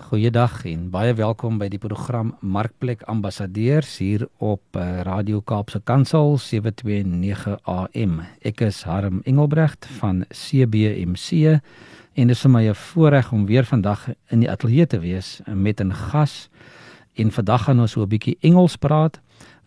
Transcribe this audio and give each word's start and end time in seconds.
Goeiedag 0.10 0.66
en 0.66 0.90
baie 0.90 1.14
welkom 1.14 1.62
by 1.62 1.70
die 1.70 1.78
program 1.78 2.34
Markplek 2.42 3.06
Ambassadeurs 3.06 4.02
hier 4.02 4.26
op 4.42 4.66
uh, 4.74 5.06
Radio 5.06 5.46
Kaapse 5.46 5.78
Kansel 5.86 6.42
729 6.42 7.62
AM. 7.70 8.26
Ek 8.42 8.66
is 8.66 8.82
Harm 8.90 9.22
Engelbrecht 9.30 9.86
van 10.02 10.26
CBMC 10.34 11.62
en 12.18 12.26
dit 12.28 12.34
is 12.34 12.42
vir 12.42 12.50
my 12.50 12.66
'n 12.66 12.74
voorreg 12.74 13.30
om 13.32 13.46
weer 13.46 13.64
vandag 13.64 14.10
in 14.34 14.40
die 14.40 14.50
ateljee 14.50 14.88
te 14.88 15.00
wees 15.00 15.42
met 15.46 15.82
'n 15.82 15.94
gas 15.94 16.50
En 17.14 17.32
vandag 17.32 17.64
gaan 17.64 17.80
ons 17.80 17.92
so 17.92 18.02
'n 18.02 18.08
bietjie 18.08 18.38
Engels 18.40 18.76
praat 18.76 19.20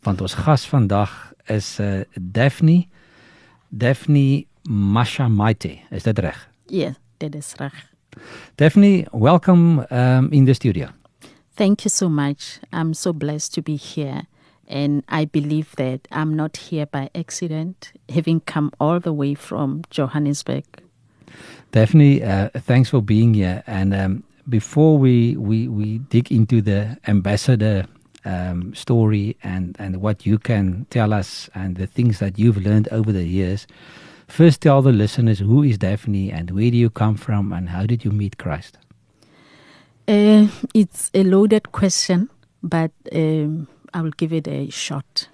want 0.02 0.20
ons 0.20 0.34
gas 0.34 0.66
vandag 0.68 1.32
is 1.46 1.80
uh 1.80 2.00
Daphne 2.20 2.86
Daphne 3.68 4.46
Mashamaite. 4.68 5.78
Is 5.90 6.02
dit 6.02 6.18
reg? 6.18 6.50
Ja, 6.66 6.78
yeah, 6.78 6.94
dit 7.16 7.34
is 7.34 7.52
reg. 7.56 7.92
Daphne, 8.54 9.06
welcome 9.12 9.86
um 9.90 10.30
in 10.30 10.44
the 10.44 10.52
studio. 10.54 10.88
Thank 11.54 11.80
you 11.80 11.90
so 11.90 12.08
much. 12.08 12.58
I'm 12.72 12.94
so 12.94 13.12
blessed 13.12 13.52
to 13.54 13.62
be 13.62 13.76
here 13.94 14.22
and 14.68 15.02
I 15.08 15.26
believe 15.26 15.68
that 15.74 16.08
I'm 16.10 16.34
not 16.34 16.56
here 16.70 16.86
by 16.90 17.08
accident 17.12 17.92
having 18.08 18.44
come 18.44 18.70
all 18.76 19.00
the 19.00 19.12
way 19.12 19.34
from 19.34 19.80
Johannesburg. 19.90 20.64
Daphne, 21.70 22.22
uh, 22.22 22.48
thanks 22.66 22.88
for 22.88 23.02
being 23.02 23.34
here 23.34 23.62
and 23.66 23.94
um 23.94 24.24
before 24.48 24.98
we, 24.98 25.36
we, 25.36 25.68
we 25.68 25.98
dig 25.98 26.30
into 26.30 26.60
the 26.60 26.98
ambassador 27.06 27.86
um, 28.24 28.74
story 28.74 29.36
and, 29.42 29.76
and 29.78 30.00
what 30.00 30.26
you 30.26 30.38
can 30.38 30.86
tell 30.90 31.12
us 31.12 31.48
and 31.54 31.76
the 31.76 31.86
things 31.86 32.18
that 32.18 32.38
you've 32.38 32.58
learned 32.58 32.88
over 32.90 33.12
the 33.12 33.26
years, 33.26 33.66
first 34.28 34.62
tell 34.62 34.82
the 34.82 34.92
listeners 34.92 35.38
who 35.38 35.62
is 35.62 35.78
Daphne 35.78 36.30
and 36.30 36.50
where 36.50 36.70
do 36.70 36.76
you 36.76 36.90
come 36.90 37.16
from 37.16 37.52
and 37.52 37.68
how 37.68 37.86
did 37.86 38.04
you 38.04 38.10
meet 38.10 38.38
Christ? 38.38 38.78
Uh, 40.06 40.48
it's 40.74 41.10
a 41.14 41.22
loaded 41.22 41.72
question, 41.72 42.28
but 42.62 42.90
um, 43.12 43.68
I 43.92 44.02
will 44.02 44.10
give 44.10 44.32
it 44.32 44.46
a 44.48 44.68
shot. 44.68 45.28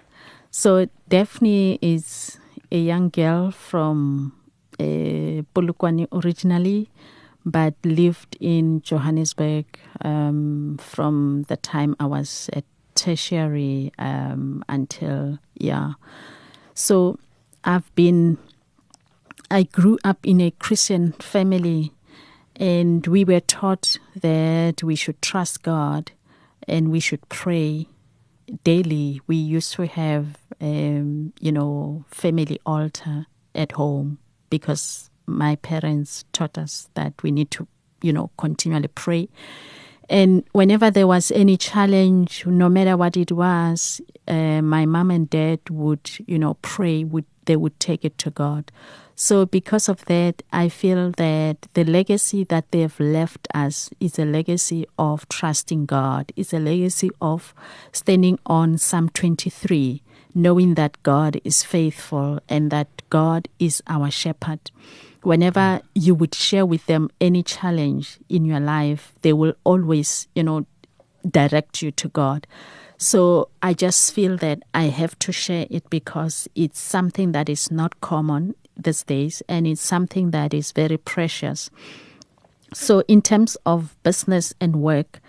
So, 0.53 0.87
Daphne 1.09 1.79
is 1.83 2.39
a 2.71 2.79
young 2.79 3.09
girl 3.09 3.51
from 3.51 4.33
uh, 4.79 5.43
Polokwane 5.55 6.07
originally 6.13 6.89
but 7.45 7.75
lived 7.85 8.37
in 8.41 8.83
Johannesburg 8.83 9.67
um, 10.03 10.79
from 10.81 11.45
the 11.49 11.57
time 11.57 11.97
I 11.99 12.07
was 12.07 12.51
at 12.53 12.65
tertiary 12.95 13.93
um, 13.99 14.65
until, 14.69 15.39
yeah. 15.55 15.93
So 16.75 17.19
I've 17.65 17.93
been, 17.95 18.39
I 19.51 19.65
grew 19.65 19.99
up 20.05 20.19
in 20.23 20.41
a 20.41 20.51
Christian 20.51 21.13
family 21.13 21.93
and 22.57 23.07
we 23.07 23.25
were 23.25 23.41
taught 23.41 23.97
that 24.17 24.83
we 24.83 24.95
should 24.95 25.21
trust 25.23 25.63
God 25.63 26.13
and 26.69 26.91
we 26.91 27.01
should 27.01 27.27
pray 27.29 27.87
daily. 28.65 29.21
We 29.27 29.37
used 29.37 29.75
to 29.75 29.87
have, 29.87 30.39
um, 30.61 31.33
you 31.41 31.53
know, 31.53 32.05
family 32.09 32.61
altar 32.67 33.27
at 33.55 33.73
home 33.73 34.19
because 34.51 35.10
my 35.31 35.57
parents 35.57 36.25
taught 36.33 36.59
us 36.59 36.89
that 36.95 37.15
we 37.23 37.31
need 37.31 37.51
to, 37.53 37.67
you 38.03 38.13
know, 38.13 38.31
continually 38.37 38.89
pray. 38.89 39.29
And 40.09 40.45
whenever 40.53 40.91
there 40.91 41.07
was 41.07 41.31
any 41.31 41.57
challenge, 41.57 42.45
no 42.45 42.69
matter 42.69 42.97
what 42.97 43.17
it 43.17 43.31
was, 43.31 44.01
uh, 44.27 44.61
my 44.61 44.85
mom 44.85 45.11
and 45.11 45.31
dad 45.31 45.61
would, 45.71 46.11
you 46.27 46.39
know, 46.39 46.55
pray. 46.63 47.05
Would 47.05 47.27
they 47.51 47.57
would 47.57 47.79
take 47.81 48.05
it 48.05 48.17
to 48.19 48.31
God. 48.31 48.71
So 49.17 49.45
because 49.45 49.89
of 49.89 50.05
that, 50.07 50.43
I 50.53 50.69
feel 50.69 51.11
that 51.13 51.67
the 51.75 51.85
legacy 51.85 52.45
that 52.45 52.71
they 52.71 52.81
have 52.81 52.99
left 53.01 53.49
us 53.53 53.91
is 53.99 54.19
a 54.19 54.25
legacy 54.25 54.87
of 54.99 55.29
trusting 55.29 55.87
God. 55.87 56.33
It's 56.37 56.53
a 56.53 56.59
legacy 56.59 57.11
of 57.21 57.53
standing 57.93 58.39
on 58.47 58.79
Psalm 58.79 59.09
23, 59.11 60.03
knowing 60.35 60.75
that 60.75 61.03
God 61.03 61.41
is 61.45 61.63
faithful 61.63 62.41
and 62.49 62.71
that 62.71 62.89
God 63.11 63.49
is 63.59 63.83
our 63.87 64.11
shepherd 64.11 64.71
whenever 65.23 65.81
you 65.95 66.15
would 66.15 66.35
share 66.35 66.65
with 66.65 66.87
them 66.87 67.11
any 67.21 67.43
challenge 67.43 68.19
in 68.29 68.45
your 68.45 68.61
life, 68.61 69.13
they 69.23 69.33
will 69.33 69.55
always, 69.65 70.29
you 70.35 70.43
know, 70.43 70.67
direct 71.29 71.83
you 71.83 71.91
to 71.91 72.09
God. 72.09 72.47
So 72.97 73.49
I 73.63 73.75
just 73.75 74.13
feel 74.13 74.37
that 74.39 74.63
I 74.75 74.85
have 74.85 75.19
to 75.21 75.33
share 75.33 75.67
it 75.71 75.89
because 75.91 76.49
it's 76.55 76.79
something 76.81 77.33
that 77.33 77.49
is 77.49 77.71
not 77.71 78.01
common 78.01 78.55
these 78.77 79.03
days 79.03 79.43
and 79.49 79.67
it's 79.67 79.81
something 79.81 80.31
that 80.31 80.55
is 80.55 80.73
very 80.73 80.97
precious. 80.97 81.71
So, 82.73 83.03
in 83.09 83.21
terms 83.21 83.57
of 83.67 83.97
business 84.05 84.55
and 84.61 84.77
work, 84.77 85.21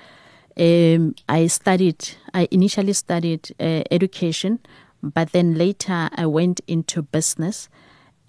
um, 0.59 1.15
I 1.27 1.47
studied, 1.47 2.09
I 2.35 2.47
initially 2.51 2.93
studied 2.93 3.49
uh, 3.59 3.81
education, 3.89 4.59
but 5.01 5.31
then 5.31 5.55
later 5.55 6.09
I 6.15 6.25
went 6.25 6.61
into 6.67 7.01
business 7.01 7.69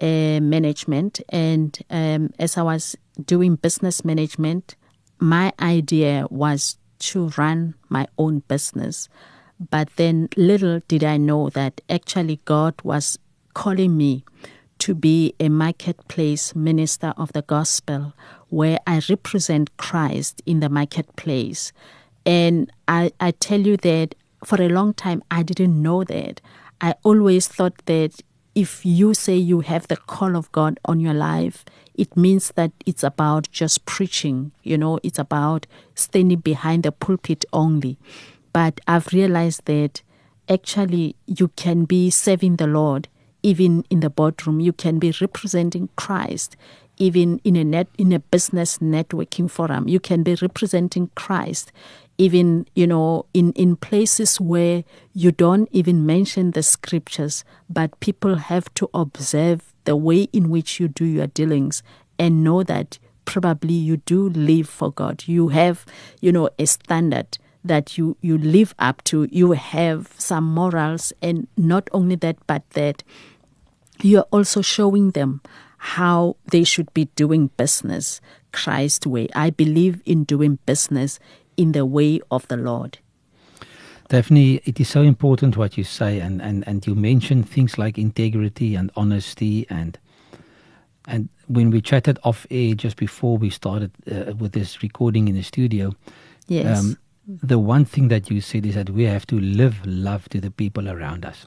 uh, 0.00 0.40
management. 0.40 1.20
And 1.28 1.78
um, 1.90 2.30
as 2.38 2.56
I 2.56 2.62
was 2.62 2.96
doing 3.24 3.56
business 3.56 4.04
management, 4.04 4.74
my 5.18 5.52
idea 5.60 6.26
was 6.30 6.76
to 6.98 7.28
run 7.36 7.74
my 7.88 8.06
own 8.18 8.40
business. 8.48 9.08
But 9.70 9.90
then 9.96 10.28
little 10.36 10.80
did 10.88 11.04
I 11.04 11.16
know 11.16 11.50
that 11.50 11.80
actually 11.88 12.40
God 12.44 12.74
was 12.82 13.18
calling 13.54 13.96
me 13.96 14.24
to 14.78 14.94
be 14.94 15.34
a 15.38 15.48
marketplace 15.48 16.56
minister 16.56 17.14
of 17.16 17.32
the 17.32 17.42
gospel 17.42 18.14
where 18.48 18.78
I 18.86 19.00
represent 19.08 19.76
Christ 19.76 20.42
in 20.46 20.58
the 20.58 20.68
marketplace. 20.68 21.72
And 22.26 22.70
I, 22.88 23.12
I 23.20 23.30
tell 23.30 23.60
you 23.60 23.76
that 23.78 24.16
for 24.44 24.60
a 24.60 24.68
long 24.68 24.94
time 24.94 25.22
I 25.30 25.44
didn't 25.44 25.80
know 25.80 26.02
that. 26.04 26.40
I 26.82 26.96
always 27.04 27.46
thought 27.46 27.86
that 27.86 28.20
if 28.56 28.84
you 28.84 29.14
say 29.14 29.36
you 29.36 29.60
have 29.60 29.86
the 29.86 29.96
call 29.96 30.36
of 30.36 30.50
God 30.50 30.80
on 30.84 30.98
your 30.98 31.14
life, 31.14 31.64
it 31.94 32.16
means 32.16 32.50
that 32.56 32.72
it's 32.84 33.04
about 33.04 33.48
just 33.52 33.86
preaching, 33.86 34.50
you 34.64 34.76
know, 34.76 34.98
it's 35.04 35.18
about 35.18 35.68
standing 35.94 36.40
behind 36.40 36.82
the 36.82 36.90
pulpit 36.90 37.44
only. 37.52 37.98
But 38.52 38.80
I've 38.88 39.12
realized 39.12 39.66
that 39.66 40.02
actually 40.48 41.14
you 41.26 41.48
can 41.48 41.84
be 41.84 42.10
serving 42.10 42.56
the 42.56 42.66
Lord 42.66 43.08
even 43.44 43.84
in 43.88 44.00
the 44.00 44.10
boardroom. 44.10 44.58
You 44.58 44.72
can 44.72 44.98
be 44.98 45.14
representing 45.20 45.88
Christ 45.96 46.56
even 46.98 47.40
in 47.42 47.56
a 47.56 47.64
net 47.64 47.88
in 47.96 48.12
a 48.12 48.18
business 48.18 48.78
networking 48.78 49.50
forum. 49.50 49.88
You 49.88 50.00
can 50.00 50.22
be 50.22 50.36
representing 50.40 51.10
Christ 51.14 51.72
even 52.22 52.66
you 52.74 52.86
know 52.86 53.26
in 53.34 53.52
in 53.52 53.74
places 53.74 54.40
where 54.40 54.84
you 55.12 55.32
don't 55.32 55.68
even 55.72 56.06
mention 56.06 56.52
the 56.52 56.62
scriptures 56.62 57.44
but 57.68 57.98
people 58.00 58.36
have 58.36 58.72
to 58.74 58.88
observe 58.94 59.72
the 59.84 59.96
way 59.96 60.22
in 60.32 60.48
which 60.48 60.78
you 60.78 60.86
do 60.86 61.04
your 61.04 61.26
dealings 61.26 61.82
and 62.18 62.44
know 62.44 62.62
that 62.62 62.98
probably 63.24 63.74
you 63.74 63.96
do 63.98 64.28
live 64.28 64.68
for 64.68 64.92
God. 64.92 65.24
You 65.26 65.48
have 65.48 65.84
you 66.20 66.32
know 66.32 66.48
a 66.58 66.66
standard 66.66 67.38
that 67.64 67.96
you 67.98 68.16
you 68.20 68.38
live 68.38 68.74
up 68.78 69.02
to. 69.04 69.28
You 69.30 69.52
have 69.52 70.10
some 70.18 70.44
morals 70.44 71.12
and 71.22 71.48
not 71.56 71.88
only 71.92 72.16
that 72.16 72.36
but 72.46 72.68
that 72.70 73.02
you 74.00 74.18
are 74.18 74.28
also 74.30 74.62
showing 74.62 75.10
them 75.12 75.40
how 75.78 76.36
they 76.50 76.64
should 76.64 76.92
be 76.94 77.06
doing 77.16 77.50
business 77.56 78.20
Christ 78.52 79.06
way. 79.06 79.28
I 79.34 79.50
believe 79.50 80.02
in 80.04 80.24
doing 80.24 80.58
business 80.66 81.18
in 81.56 81.72
the 81.72 81.86
way 81.86 82.20
of 82.30 82.46
the 82.48 82.56
Lord. 82.56 82.98
Daphne, 84.08 84.60
it 84.64 84.78
is 84.78 84.88
so 84.88 85.02
important 85.02 85.56
what 85.56 85.78
you 85.78 85.84
say, 85.84 86.20
and, 86.20 86.42
and, 86.42 86.66
and 86.66 86.86
you 86.86 86.94
mention 86.94 87.42
things 87.42 87.78
like 87.78 87.96
integrity 87.96 88.74
and 88.74 88.90
honesty, 88.94 89.66
and 89.70 89.98
and 91.08 91.28
when 91.48 91.70
we 91.70 91.80
chatted 91.80 92.18
off 92.22 92.46
air 92.50 92.74
just 92.74 92.96
before 92.96 93.36
we 93.36 93.50
started 93.50 93.90
uh, 94.10 94.34
with 94.34 94.52
this 94.52 94.82
recording 94.82 95.28
in 95.28 95.34
the 95.34 95.42
studio, 95.42 95.94
yes. 96.46 96.78
Um, 96.78 96.96
the 97.26 97.58
one 97.58 97.84
thing 97.84 98.08
that 98.08 98.30
you 98.30 98.40
said 98.40 98.66
is 98.66 98.74
that 98.74 98.90
we 98.90 99.04
have 99.04 99.26
to 99.28 99.38
live 99.38 99.80
love 99.86 100.28
to 100.30 100.40
the 100.40 100.50
people 100.50 100.88
around 100.88 101.24
us. 101.24 101.46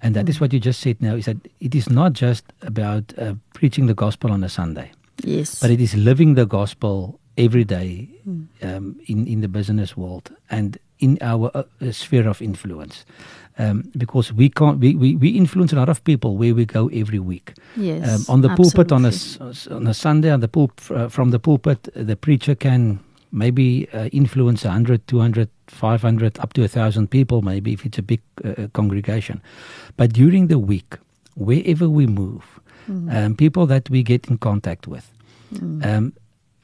And 0.00 0.16
that 0.16 0.24
mm. 0.24 0.30
is 0.30 0.40
what 0.40 0.52
you 0.52 0.58
just 0.58 0.80
said 0.80 1.00
now 1.00 1.14
is 1.14 1.26
that 1.26 1.36
it 1.60 1.74
is 1.74 1.90
not 1.90 2.14
just 2.14 2.44
about 2.62 3.12
uh, 3.18 3.34
preaching 3.54 3.86
the 3.86 3.94
gospel 3.94 4.32
on 4.32 4.42
a 4.42 4.48
Sunday. 4.48 4.90
Yes. 5.22 5.60
But 5.60 5.70
it 5.70 5.80
is 5.80 5.94
living 5.94 6.34
the 6.34 6.46
gospel 6.46 7.20
every 7.36 7.64
day 7.64 8.08
mm. 8.28 8.46
um, 8.62 9.00
in 9.06 9.26
in 9.26 9.40
the 9.40 9.48
business 9.48 9.96
world 9.96 10.30
and 10.50 10.78
in 10.98 11.18
our 11.20 11.50
uh, 11.54 11.92
sphere 11.92 12.28
of 12.28 12.40
influence. 12.40 13.04
Um, 13.58 13.90
because 13.98 14.32
we 14.32 14.48
can't 14.48 14.78
we, 14.78 14.94
we, 14.94 15.14
we 15.16 15.28
influence 15.28 15.74
a 15.74 15.76
lot 15.76 15.90
of 15.90 16.02
people 16.04 16.38
where 16.38 16.54
we 16.54 16.64
go 16.64 16.88
every 16.88 17.18
week. 17.18 17.52
Yes, 17.76 18.08
um, 18.08 18.34
on 18.34 18.40
the 18.40 18.48
absolutely. 18.48 18.84
pulpit 18.84 18.92
on 18.92 19.04
a 19.04 19.74
on 19.74 19.86
a 19.86 19.94
Sunday 19.94 20.30
on 20.30 20.40
the 20.40 20.48
pulp 20.48 20.80
uh, 20.90 21.08
from 21.08 21.30
the 21.30 21.38
pulpit 21.38 21.88
the 21.94 22.16
preacher 22.16 22.54
can 22.54 23.00
maybe 23.32 23.88
uh, 23.92 24.08
influence 24.12 24.64
100, 24.64 25.06
200, 25.08 25.48
500, 25.66 26.38
up 26.38 26.52
to 26.52 26.60
a 26.60 26.64
1,000 26.64 27.10
people, 27.10 27.42
maybe 27.42 27.72
if 27.72 27.86
it's 27.86 27.98
a 27.98 28.02
big 28.02 28.20
uh, 28.44 28.68
congregation. 28.74 29.42
But 29.96 30.12
during 30.12 30.48
the 30.48 30.58
week, 30.58 30.98
wherever 31.34 31.88
we 31.88 32.06
move, 32.06 32.60
mm. 32.88 33.12
um, 33.14 33.34
people 33.34 33.66
that 33.66 33.88
we 33.90 34.02
get 34.02 34.28
in 34.28 34.38
contact 34.38 34.86
with, 34.86 35.10
mm. 35.54 36.12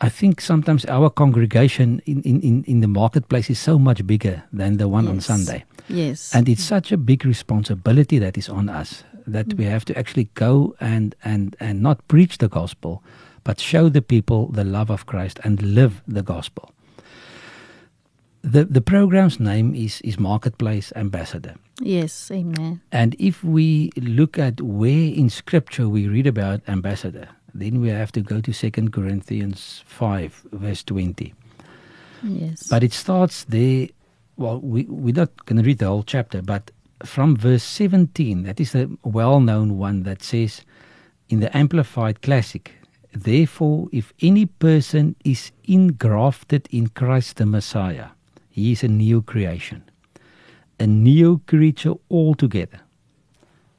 I 0.00 0.08
think 0.08 0.40
sometimes 0.40 0.84
our 0.86 1.10
congregation 1.10 2.00
in, 2.06 2.22
in, 2.22 2.64
in 2.64 2.80
the 2.80 2.86
marketplace 2.86 3.50
is 3.50 3.58
so 3.58 3.78
much 3.78 4.06
bigger 4.06 4.44
than 4.52 4.76
the 4.76 4.86
one 4.86 5.04
yes. 5.04 5.10
on 5.10 5.20
Sunday. 5.20 5.64
Yes. 5.88 6.34
And 6.34 6.48
it's 6.48 6.62
such 6.62 6.92
a 6.92 6.96
big 6.96 7.24
responsibility 7.24 8.18
that 8.20 8.38
is 8.38 8.48
on 8.48 8.68
us 8.68 9.02
that 9.26 9.48
mm. 9.48 9.58
we 9.58 9.64
have 9.64 9.84
to 9.86 9.98
actually 9.98 10.28
go 10.34 10.76
and, 10.80 11.16
and, 11.24 11.56
and 11.58 11.82
not 11.82 12.06
preach 12.06 12.38
the 12.38 12.48
gospel, 12.48 13.02
but 13.42 13.58
show 13.58 13.88
the 13.88 14.02
people 14.02 14.48
the 14.48 14.64
love 14.64 14.90
of 14.90 15.06
Christ 15.06 15.40
and 15.42 15.60
live 15.62 16.00
the 16.06 16.22
gospel. 16.22 16.70
The, 18.42 18.64
the 18.64 18.80
program's 18.80 19.40
name 19.40 19.74
is, 19.74 20.00
is 20.02 20.18
Marketplace 20.18 20.92
Ambassador. 20.94 21.56
Yes, 21.80 22.30
amen. 22.30 22.80
And 22.92 23.16
if 23.18 23.42
we 23.42 23.90
look 23.96 24.38
at 24.38 24.60
where 24.60 25.12
in 25.12 25.28
Scripture 25.28 25.88
we 25.88 26.06
read 26.06 26.26
about 26.26 26.60
ambassador, 26.68 27.28
then 27.54 27.80
we 27.80 27.88
have 27.88 28.12
to 28.12 28.20
go 28.20 28.40
to 28.40 28.52
2 28.52 28.70
Corinthians 28.90 29.82
5, 29.86 30.46
verse 30.52 30.82
20. 30.84 31.34
Yes. 32.22 32.68
But 32.68 32.82
it 32.82 32.92
starts 32.92 33.44
there. 33.44 33.88
Well, 34.36 34.60
we, 34.60 34.84
we're 34.84 35.14
not 35.14 35.46
going 35.46 35.56
to 35.56 35.66
read 35.66 35.78
the 35.78 35.86
whole 35.86 36.02
chapter, 36.02 36.42
but 36.42 36.70
from 37.04 37.36
verse 37.36 37.62
17, 37.62 38.42
that 38.44 38.60
is 38.60 38.72
the 38.72 38.90
well 39.04 39.40
known 39.40 39.78
one 39.78 40.02
that 40.02 40.22
says 40.22 40.62
in 41.28 41.40
the 41.40 41.56
Amplified 41.56 42.22
Classic, 42.22 42.72
Therefore, 43.12 43.88
if 43.90 44.12
any 44.20 44.46
person 44.46 45.16
is 45.24 45.50
engrafted 45.64 46.68
in 46.70 46.88
Christ 46.88 47.36
the 47.36 47.46
Messiah, 47.46 48.08
he 48.50 48.72
is 48.72 48.82
a 48.82 48.88
new 48.88 49.22
creation, 49.22 49.82
a 50.78 50.86
new 50.86 51.40
creature 51.46 51.94
altogether. 52.10 52.80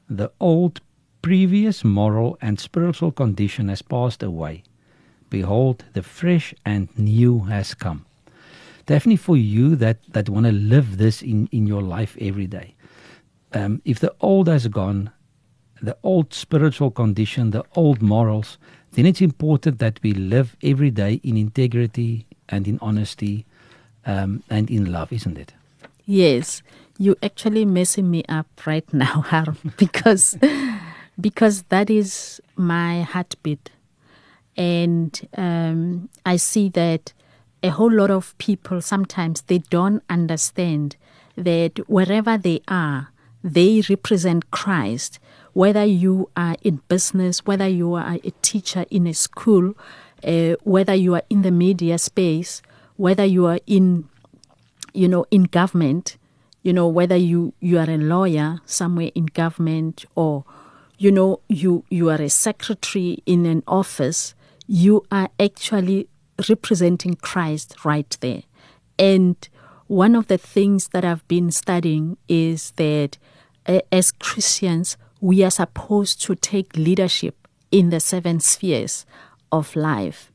The 0.08 0.32
old 0.40 0.80
previous 1.22 1.84
moral 1.84 2.38
and 2.40 2.58
spiritual 2.58 3.12
condition 3.12 3.68
has 3.68 3.82
passed 3.82 4.22
away. 4.22 4.62
Behold, 5.28 5.84
the 5.92 6.02
fresh 6.02 6.54
and 6.64 6.88
new 6.98 7.40
has 7.40 7.74
come. 7.74 8.06
Definitely 8.86 9.16
for 9.16 9.36
you 9.36 9.76
that, 9.76 9.98
that 10.12 10.28
want 10.28 10.46
to 10.46 10.52
live 10.52 10.98
this 10.98 11.22
in, 11.22 11.48
in 11.52 11.66
your 11.66 11.82
life 11.82 12.16
every 12.20 12.46
day. 12.46 12.74
Um, 13.52 13.80
if 13.84 14.00
the 14.00 14.14
old 14.20 14.48
has 14.48 14.66
gone, 14.68 15.10
the 15.82 15.96
old 16.02 16.34
spiritual 16.34 16.90
condition, 16.90 17.50
the 17.50 17.64
old 17.74 18.02
morals, 18.02 18.58
then 18.92 19.06
it's 19.06 19.20
important 19.20 19.78
that 19.78 20.00
we 20.02 20.12
live 20.12 20.56
every 20.62 20.90
day 20.90 21.20
in 21.22 21.36
integrity 21.36 22.26
and 22.48 22.66
in 22.66 22.78
honesty 22.82 23.46
um, 24.06 24.42
and 24.50 24.70
in 24.70 24.90
love, 24.90 25.12
isn't 25.12 25.38
it? 25.38 25.52
Yes, 26.06 26.62
You're 26.98 27.16
actually 27.22 27.64
messing 27.64 28.10
me 28.10 28.24
up 28.28 28.46
right 28.66 28.84
now, 28.92 29.22
Harm, 29.22 29.56
because 29.78 30.36
because 31.20 31.62
that 31.64 31.90
is 31.90 32.40
my 32.56 33.02
heartbeat. 33.02 33.70
And 34.56 35.28
um, 35.36 36.08
I 36.26 36.36
see 36.36 36.68
that 36.70 37.12
a 37.62 37.68
whole 37.70 37.92
lot 37.92 38.10
of 38.10 38.36
people 38.38 38.80
sometimes 38.80 39.42
they 39.42 39.58
don't 39.58 40.02
understand 40.08 40.96
that 41.36 41.78
wherever 41.88 42.36
they 42.36 42.60
are, 42.68 43.08
they 43.42 43.82
represent 43.88 44.50
Christ. 44.50 45.18
Whether 45.52 45.84
you 45.84 46.30
are 46.36 46.56
in 46.62 46.80
business, 46.88 47.44
whether 47.44 47.66
you 47.66 47.94
are 47.94 48.18
a 48.22 48.30
teacher 48.42 48.84
in 48.90 49.06
a 49.06 49.14
school, 49.14 49.74
uh, 50.24 50.54
whether 50.62 50.94
you 50.94 51.14
are 51.14 51.22
in 51.28 51.42
the 51.42 51.50
media 51.50 51.98
space, 51.98 52.62
whether 52.96 53.24
you 53.24 53.46
are 53.46 53.58
in, 53.66 54.08
you 54.92 55.08
know, 55.08 55.24
in 55.30 55.44
government, 55.44 56.18
you 56.62 56.72
know, 56.72 56.86
whether 56.86 57.16
you 57.16 57.54
you 57.60 57.78
are 57.78 57.88
a 57.88 57.96
lawyer 57.96 58.60
somewhere 58.66 59.10
in 59.14 59.26
government 59.26 60.04
or 60.14 60.44
you 61.00 61.10
know 61.10 61.40
you 61.48 61.82
you 61.88 62.10
are 62.10 62.20
a 62.20 62.28
secretary 62.28 63.22
in 63.24 63.46
an 63.46 63.62
office. 63.66 64.34
You 64.66 65.02
are 65.10 65.30
actually 65.40 66.08
representing 66.46 67.14
Christ 67.14 67.74
right 67.86 68.14
there. 68.20 68.42
And 68.98 69.36
one 69.86 70.14
of 70.14 70.26
the 70.26 70.36
things 70.36 70.88
that 70.88 71.02
I've 71.02 71.26
been 71.26 71.50
studying 71.52 72.18
is 72.28 72.72
that 72.72 73.16
uh, 73.66 73.80
as 73.90 74.10
Christians 74.10 74.98
we 75.22 75.42
are 75.42 75.50
supposed 75.50 76.20
to 76.22 76.34
take 76.34 76.76
leadership 76.76 77.48
in 77.70 77.88
the 77.88 78.00
seven 78.00 78.38
spheres 78.38 79.06
of 79.50 79.74
life. 79.74 80.30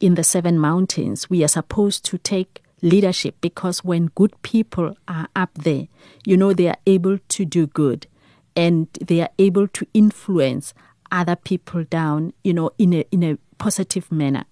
In 0.00 0.14
the 0.14 0.24
seven 0.24 0.58
mountains 0.58 1.28
we 1.28 1.44
are 1.44 1.48
supposed 1.58 2.06
to 2.06 2.16
take 2.16 2.62
leadership 2.80 3.34
because 3.42 3.84
when 3.84 4.06
good 4.14 4.32
people 4.40 4.96
are 5.08 5.28
up 5.36 5.52
there 5.54 5.88
you 6.24 6.38
know 6.38 6.54
they 6.54 6.68
are 6.68 6.78
able 6.86 7.18
to 7.28 7.44
do 7.44 7.66
good 7.66 8.06
and 8.56 8.88
they 9.00 9.20
are 9.20 9.30
able 9.38 9.68
to 9.68 9.86
influence 9.94 10.74
other 11.12 11.36
people 11.36 11.84
down, 11.84 12.32
you 12.42 12.52
know, 12.52 12.70
in 12.78 12.92
a 12.94 13.04
in 13.10 13.22
a 13.22 13.36
positive 13.58 14.10
manner. 14.10 14.44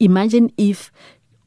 Imagine 0.00 0.52
if 0.56 0.90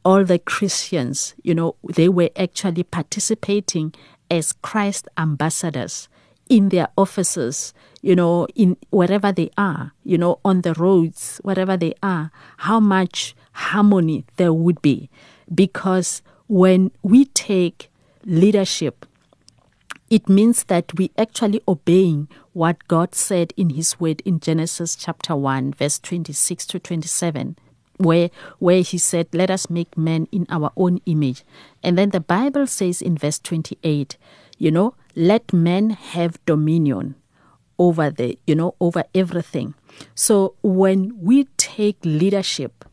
all 0.06 0.24
the 0.24 0.40
Christians, 0.40 1.34
you 1.44 1.56
know, 1.56 1.76
they 1.84 2.08
were 2.08 2.30
actually 2.38 2.84
participating 2.84 3.94
as 4.30 4.54
Christ 4.54 5.08
ambassadors 5.18 6.08
in 6.48 6.70
their 6.70 6.88
offices, 6.96 7.74
you 8.02 8.16
know, 8.16 8.48
in 8.56 8.78
wherever 8.92 9.32
they 9.32 9.50
are, 9.58 9.94
you 10.04 10.18
know, 10.18 10.40
on 10.46 10.62
the 10.62 10.74
roads, 10.76 11.40
wherever 11.44 11.76
they 11.76 11.94
are, 12.04 12.32
how 12.58 12.80
much 12.80 13.36
harmony 13.52 14.26
there 14.38 14.54
would 14.54 14.82
be. 14.82 15.10
Because 15.54 16.22
when 16.48 16.92
we 17.02 17.26
take 17.26 17.90
leadership 18.26 19.06
it 20.10 20.30
means 20.30 20.66
that 20.66 20.94
we 20.96 21.12
actually 21.18 21.62
obeying 21.68 22.28
what 22.54 22.88
God 22.88 23.16
said 23.16 23.54
in 23.58 23.72
his 23.72 24.00
word 24.00 24.22
in 24.22 24.40
Genesis 24.40 24.96
chapter 24.96 25.36
1 25.36 25.74
verse 25.74 26.00
26 26.00 26.66
to 26.68 26.80
27 26.80 27.58
where 27.98 28.30
where 28.60 28.82
he 28.82 28.98
said 28.98 29.28
let 29.34 29.50
us 29.50 29.70
make 29.70 29.98
man 29.98 30.28
in 30.32 30.46
our 30.50 30.72
own 30.78 31.00
image. 31.06 31.44
And 31.82 31.98
then 31.98 32.12
the 32.12 32.20
bible 32.20 32.68
says 32.68 33.02
in 33.02 33.18
verse 33.18 33.40
28 33.40 34.18
you 34.58 34.72
know 34.72 34.96
let 35.16 35.52
man 35.54 35.92
have 35.92 36.44
dominion 36.46 37.16
over 37.80 38.10
the 38.10 38.38
you 38.46 38.56
know 38.56 38.76
over 38.80 39.04
everything. 39.16 39.74
So 40.14 40.56
when 40.62 41.18
we 41.20 41.46
take 41.58 41.98
leadership 42.04 42.86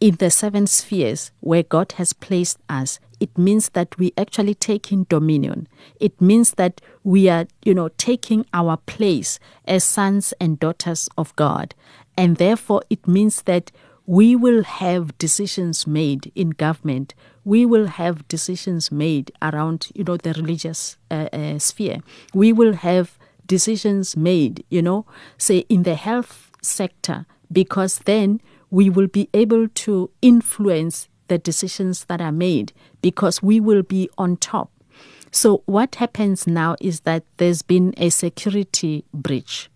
in 0.00 0.16
the 0.16 0.30
seven 0.30 0.66
spheres 0.66 1.30
where 1.40 1.62
God 1.62 1.92
has 1.92 2.12
placed 2.12 2.58
us, 2.68 2.98
it 3.20 3.36
means 3.36 3.68
that 3.70 3.98
we 3.98 4.12
actually 4.16 4.54
taking 4.54 5.04
dominion. 5.04 5.68
It 6.00 6.18
means 6.20 6.52
that 6.52 6.80
we 7.04 7.28
are, 7.28 7.46
you 7.64 7.74
know, 7.74 7.88
taking 7.88 8.46
our 8.54 8.78
place 8.78 9.38
as 9.66 9.84
sons 9.84 10.32
and 10.40 10.58
daughters 10.58 11.08
of 11.18 11.36
God. 11.36 11.74
And 12.16 12.36
therefore, 12.36 12.82
it 12.88 13.06
means 13.06 13.42
that 13.42 13.70
we 14.06 14.34
will 14.34 14.64
have 14.64 15.16
decisions 15.18 15.86
made 15.86 16.32
in 16.34 16.50
government. 16.50 17.14
We 17.44 17.66
will 17.66 17.86
have 17.86 18.26
decisions 18.26 18.90
made 18.90 19.30
around, 19.42 19.88
you 19.94 20.04
know, 20.04 20.16
the 20.16 20.32
religious 20.32 20.96
uh, 21.10 21.28
uh, 21.32 21.58
sphere. 21.58 21.98
We 22.32 22.52
will 22.52 22.72
have 22.72 23.18
decisions 23.46 24.16
made, 24.16 24.64
you 24.70 24.80
know, 24.80 25.04
say 25.36 25.58
in 25.68 25.82
the 25.82 25.94
health 25.94 26.50
sector, 26.62 27.26
because 27.52 27.98
then 28.00 28.40
we 28.70 28.88
will 28.88 29.08
be 29.08 29.28
able 29.34 29.68
to 29.68 30.10
influence 30.22 31.08
the 31.28 31.38
decisions 31.38 32.04
that 32.04 32.20
are 32.20 32.32
made 32.32 32.72
because 33.02 33.42
we 33.42 33.60
will 33.60 33.82
be 33.82 34.08
on 34.18 34.36
top. 34.36 34.70
So, 35.32 35.62
what 35.66 35.96
happens 35.96 36.46
now 36.46 36.76
is 36.80 37.00
that 37.00 37.24
there's 37.36 37.62
been 37.62 37.94
a 37.96 38.10
security 38.10 39.04
breach. 39.14 39.70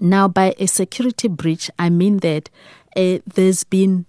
Now, 0.00 0.26
by 0.26 0.54
a 0.58 0.66
security 0.66 1.28
breach, 1.28 1.70
I 1.78 1.90
mean 1.90 2.18
that 2.18 2.50
uh, 2.96 3.18
there's 3.24 3.62
been 3.62 4.06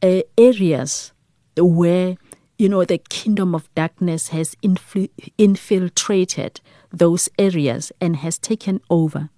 uh, 0.00 0.22
areas 0.38 1.12
where 1.56 2.16
you 2.58 2.68
know 2.68 2.84
the 2.84 2.98
kingdom 2.98 3.54
of 3.54 3.72
darkness 3.74 4.28
has 4.28 4.54
infl- 4.62 5.10
infiltrated 5.36 6.60
those 6.92 7.28
areas 7.38 7.90
and 8.00 8.16
has 8.16 8.38
taken 8.38 8.80
over 8.88 9.30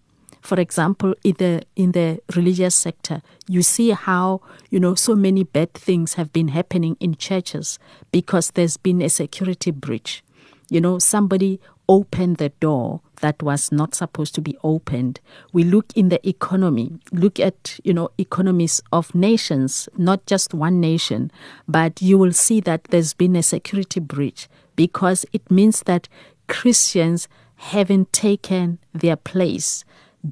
for 0.44 0.60
example, 0.60 1.14
in 1.24 1.34
the 1.38 1.62
in 1.74 1.92
the 1.92 2.20
religious 2.36 2.74
sector, 2.74 3.22
you 3.48 3.62
see 3.62 3.90
how 3.90 4.42
you 4.68 4.78
know 4.78 4.94
so 4.94 5.16
many 5.16 5.42
bad 5.42 5.72
things 5.72 6.14
have 6.14 6.32
been 6.34 6.48
happening 6.48 6.98
in 7.00 7.16
churches 7.16 7.78
because 8.12 8.50
there's 8.50 8.76
been 8.76 9.00
a 9.00 9.08
security 9.08 9.70
breach. 9.70 10.22
You 10.68 10.82
know, 10.82 10.98
somebody 10.98 11.60
opened 11.88 12.36
the 12.36 12.50
door 12.60 13.00
that 13.20 13.42
was 13.42 13.72
not 13.72 13.94
supposed 13.94 14.34
to 14.34 14.42
be 14.42 14.56
opened. 14.62 15.20
We 15.52 15.64
look 15.64 15.86
in 15.96 16.10
the 16.10 16.26
economy, 16.28 16.98
look 17.12 17.40
at, 17.40 17.78
you 17.84 17.92
know, 17.92 18.10
economies 18.18 18.82
of 18.92 19.14
nations, 19.14 19.88
not 19.96 20.24
just 20.26 20.54
one 20.54 20.80
nation, 20.80 21.30
but 21.68 22.00
you 22.00 22.16
will 22.16 22.32
see 22.32 22.60
that 22.62 22.84
there's 22.84 23.12
been 23.12 23.36
a 23.36 23.42
security 23.42 24.00
breach 24.00 24.48
because 24.76 25.26
it 25.32 25.50
means 25.50 25.82
that 25.82 26.08
Christians 26.48 27.28
haven't 27.56 28.12
taken 28.12 28.78
their 28.92 29.16
place 29.16 29.84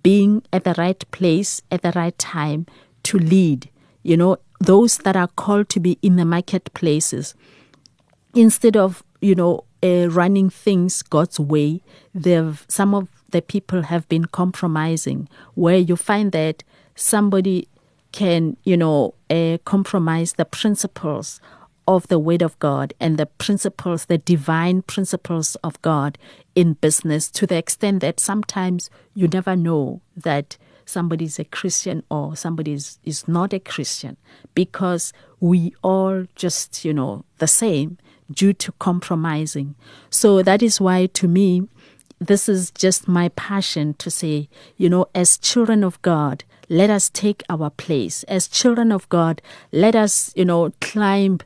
being 0.02 0.42
at 0.52 0.64
the 0.64 0.74
right 0.78 1.10
place 1.10 1.60
at 1.70 1.82
the 1.82 1.92
right 1.92 2.16
time 2.18 2.66
to 3.04 3.18
lead. 3.18 3.68
You 4.02 4.16
know, 4.16 4.38
those 4.60 4.98
that 4.98 5.16
are 5.16 5.28
called 5.28 5.68
to 5.70 5.80
be 5.80 5.98
in 6.02 6.16
the 6.16 6.24
marketplaces, 6.24 7.34
instead 8.34 8.76
of 8.76 9.02
you 9.20 9.34
know 9.34 9.64
uh, 9.82 10.08
running 10.08 10.50
things 10.50 11.02
God's 11.02 11.38
way, 11.38 11.82
they've 12.14 12.64
some 12.68 12.94
of 12.94 13.08
the 13.30 13.42
people 13.42 13.82
have 13.82 14.08
been 14.08 14.26
compromising. 14.26 15.28
Where 15.54 15.78
you 15.78 15.96
find 15.96 16.32
that 16.32 16.62
somebody 16.94 17.68
can 18.12 18.56
you 18.64 18.76
know 18.76 19.14
uh, 19.30 19.58
compromise 19.64 20.34
the 20.34 20.44
principles 20.44 21.40
of 21.86 22.08
the 22.08 22.18
Word 22.18 22.42
of 22.42 22.58
God 22.58 22.94
and 23.00 23.18
the 23.18 23.26
principles, 23.26 24.06
the 24.06 24.18
divine 24.18 24.82
principles 24.82 25.56
of 25.56 25.80
God 25.82 26.18
in 26.54 26.74
business 26.74 27.30
to 27.32 27.46
the 27.46 27.56
extent 27.56 28.00
that 28.00 28.20
sometimes 28.20 28.90
you 29.14 29.28
never 29.28 29.56
know 29.56 30.00
that 30.16 30.56
somebody 30.84 31.24
is 31.24 31.38
a 31.38 31.44
Christian 31.44 32.02
or 32.10 32.36
somebody 32.36 32.72
is, 32.72 32.98
is 33.04 33.26
not 33.26 33.52
a 33.52 33.60
Christian 33.60 34.16
because 34.54 35.12
we 35.40 35.74
all 35.82 36.26
just, 36.34 36.84
you 36.84 36.94
know, 36.94 37.24
the 37.38 37.46
same 37.46 37.98
due 38.30 38.52
to 38.52 38.72
compromising. 38.72 39.74
So 40.10 40.42
that 40.42 40.62
is 40.62 40.80
why, 40.80 41.06
to 41.06 41.28
me, 41.28 41.68
this 42.18 42.48
is 42.48 42.70
just 42.70 43.08
my 43.08 43.30
passion 43.30 43.94
to 43.94 44.10
say, 44.10 44.48
you 44.76 44.88
know, 44.88 45.06
as 45.14 45.38
children 45.38 45.82
of 45.82 46.00
God, 46.02 46.44
let 46.68 46.88
us 46.88 47.10
take 47.10 47.42
our 47.50 47.70
place. 47.70 48.22
As 48.24 48.46
children 48.46 48.92
of 48.92 49.08
God, 49.08 49.42
let 49.72 49.96
us, 49.96 50.32
you 50.36 50.44
know, 50.44 50.72
climb 50.80 51.40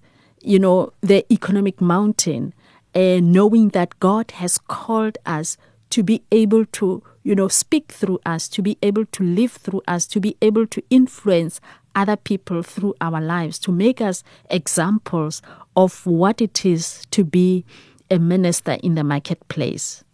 you 0.46 0.60
know, 0.60 0.92
the 1.00 1.30
economic 1.32 1.80
mountain, 1.80 2.54
and 2.94 3.32
knowing 3.32 3.70
that 3.70 3.98
God 3.98 4.30
has 4.32 4.58
called 4.58 5.18
us 5.26 5.58
to 5.90 6.04
be 6.04 6.22
able 6.30 6.64
to, 6.66 7.02
you 7.24 7.34
know, 7.34 7.48
speak 7.48 7.90
through 7.90 8.20
us, 8.24 8.46
to 8.48 8.62
be 8.62 8.78
able 8.80 9.06
to 9.06 9.24
live 9.24 9.52
through 9.52 9.82
us, 9.88 10.06
to 10.06 10.20
be 10.20 10.36
able 10.40 10.66
to 10.68 10.82
influence 10.88 11.60
other 11.96 12.14
people 12.14 12.62
through 12.62 12.94
our 13.00 13.20
lives, 13.20 13.58
to 13.58 13.72
make 13.72 14.00
us 14.00 14.22
examples 14.48 15.42
of 15.76 16.06
what 16.06 16.40
it 16.40 16.64
is 16.64 17.04
to 17.10 17.24
be 17.24 17.64
a 18.08 18.18
minister 18.18 18.78
in 18.84 18.94
the 18.94 19.02
marketplace. 19.02 20.04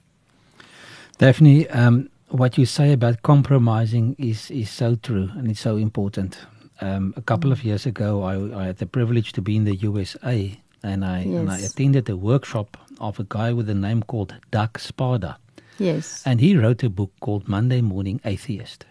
Daphne, 1.19 1.69
um, 1.69 2.09
what 2.29 2.57
you 2.57 2.65
say 2.65 2.93
about 2.93 3.23
compromising 3.23 4.17
is, 4.19 4.51
is 4.51 4.71
so 4.71 4.95
true 4.95 5.31
and 5.35 5.51
it's 5.51 5.61
so 5.61 5.77
important. 5.77 6.39
Um, 6.83 7.15
a 7.17 7.23
couple 7.23 7.51
mm. 7.51 7.53
of 7.53 7.65
years 7.65 7.87
ago, 7.87 8.25
I, 8.25 8.63
I, 8.63 8.65
had 8.67 8.79
the 8.79 8.87
privilege 8.87 9.33
to 9.35 9.41
be 9.41 9.55
in 9.55 9.65
the 9.65 9.77
USA, 9.77 10.59
and 10.83 11.05
I 11.05 11.21
yes. 11.21 11.39
and 11.39 11.49
I 11.49 11.59
attended 11.61 12.09
a 12.09 12.17
workshop 12.17 12.77
of 12.99 13.21
a 13.21 13.25
guy 13.29 13.53
with 13.53 13.71
a 13.71 13.75
name 13.75 14.03
called 14.03 14.35
Doug 14.51 14.81
Spada. 14.81 15.39
Yes, 15.79 16.25
and 16.27 16.41
he 16.41 16.57
wrote 16.57 16.83
a 16.83 16.91
book 16.91 17.13
called 17.21 17.49
Monday 17.49 17.83
Morning 17.83 18.21
Atheist. 18.25 18.85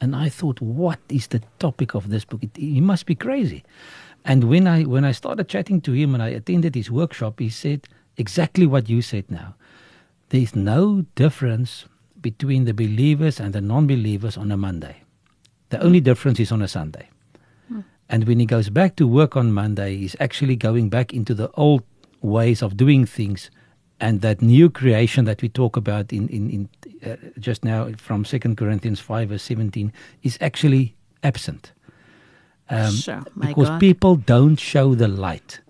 And 0.00 0.16
I 0.16 0.30
thought, 0.30 0.62
what 0.62 0.98
is 1.10 1.26
the 1.26 1.42
topic 1.58 1.94
of 1.94 2.08
this 2.08 2.24
book? 2.24 2.42
It, 2.42 2.56
he 2.56 2.80
must 2.80 3.04
be 3.04 3.14
crazy. 3.14 3.64
And 4.24 4.44
when 4.44 4.66
I 4.66 4.84
when 4.84 5.04
I 5.04 5.12
started 5.12 5.46
chatting 5.46 5.82
to 5.82 5.92
him 5.92 6.14
and 6.14 6.22
I 6.22 6.28
attended 6.28 6.74
his 6.74 6.90
workshop, 6.90 7.38
he 7.38 7.50
said 7.50 7.86
exactly 8.16 8.64
what 8.64 8.88
you 8.88 9.02
said 9.02 9.30
now. 9.30 9.56
There's 10.30 10.56
no 10.56 11.04
difference 11.16 11.84
between 12.18 12.64
the 12.64 12.72
believers 12.72 13.40
and 13.40 13.52
the 13.52 13.60
non-believers 13.60 14.38
on 14.38 14.50
a 14.50 14.56
Monday. 14.56 15.02
The 15.68 15.82
only 15.82 16.00
difference 16.00 16.40
is 16.40 16.50
on 16.50 16.62
a 16.62 16.68
Sunday. 16.68 17.09
And 18.10 18.24
when 18.24 18.40
he 18.40 18.44
goes 18.44 18.68
back 18.68 18.96
to 18.96 19.06
work 19.06 19.36
on 19.36 19.52
Monday, 19.52 19.96
he's 19.96 20.16
actually 20.18 20.56
going 20.56 20.88
back 20.88 21.14
into 21.14 21.32
the 21.32 21.48
old 21.52 21.84
ways 22.20 22.60
of 22.60 22.76
doing 22.76 23.06
things. 23.06 23.50
And 24.00 24.20
that 24.22 24.42
new 24.42 24.68
creation 24.68 25.26
that 25.26 25.42
we 25.42 25.48
talk 25.48 25.76
about 25.76 26.12
in, 26.12 26.28
in, 26.28 26.50
in 26.50 26.68
uh, 27.08 27.16
just 27.38 27.64
now 27.64 27.92
from 27.96 28.24
Second 28.24 28.56
Corinthians 28.56 28.98
5 28.98 29.28
verse 29.28 29.42
17 29.44 29.92
is 30.24 30.36
actually 30.40 30.96
absent. 31.22 31.72
Um, 32.68 32.92
sure, 32.92 33.22
because 33.38 33.68
God. 33.68 33.80
people 33.80 34.16
don't 34.16 34.56
show 34.56 34.94
the 34.94 35.08
light. 35.08 35.60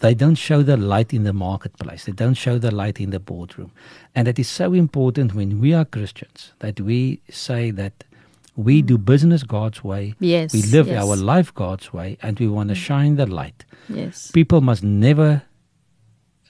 They 0.00 0.14
don't 0.14 0.34
show 0.34 0.62
the 0.62 0.76
light 0.76 1.14
in 1.14 1.24
the 1.24 1.32
marketplace. 1.32 2.04
They 2.04 2.12
don't 2.12 2.34
show 2.34 2.58
the 2.58 2.74
light 2.74 3.00
in 3.00 3.10
the 3.10 3.20
boardroom. 3.20 3.72
And 4.14 4.28
it 4.28 4.38
is 4.38 4.48
so 4.48 4.72
important 4.72 5.34
when 5.34 5.60
we 5.60 5.74
are 5.74 5.84
Christians 5.84 6.52
that 6.58 6.80
we 6.80 7.20
say 7.30 7.70
that 7.70 8.04
we 8.64 8.82
mm. 8.82 8.86
do 8.86 8.98
business 8.98 9.42
God's 9.42 9.82
way. 9.82 10.14
Yes. 10.20 10.52
We 10.52 10.62
live 10.62 10.88
yes. 10.88 11.02
our 11.02 11.16
life 11.16 11.54
God's 11.54 11.92
way 11.92 12.18
and 12.22 12.38
we 12.38 12.48
want 12.48 12.68
to 12.68 12.74
mm. 12.74 12.78
shine 12.78 13.16
the 13.16 13.26
light. 13.26 13.64
Yes. 13.88 14.30
People 14.30 14.60
must 14.60 14.82
never 14.82 15.42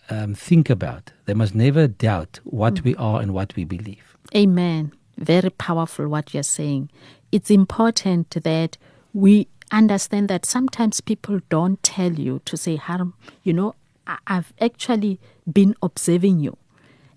um, 0.08 0.34
think 0.34 0.68
about, 0.70 1.12
they 1.26 1.34
must 1.34 1.54
never 1.54 1.86
doubt 1.86 2.40
what 2.44 2.74
mm. 2.74 2.84
we 2.84 2.96
are 2.96 3.20
and 3.20 3.32
what 3.32 3.54
we 3.56 3.64
believe. 3.64 4.16
Amen. 4.34 4.92
Very 5.16 5.50
powerful 5.50 6.08
what 6.08 6.34
you're 6.34 6.42
saying. 6.42 6.90
It's 7.30 7.50
important 7.50 8.30
that 8.30 8.76
we 9.12 9.46
understand 9.70 10.28
that 10.28 10.44
sometimes 10.44 11.00
people 11.00 11.40
don't 11.48 11.80
tell 11.82 12.12
you 12.12 12.40
to 12.44 12.56
say, 12.56 12.76
Harm, 12.76 13.14
you 13.44 13.52
know, 13.52 13.74
I've 14.26 14.52
actually 14.60 15.20
been 15.50 15.76
observing 15.82 16.40
you 16.40 16.56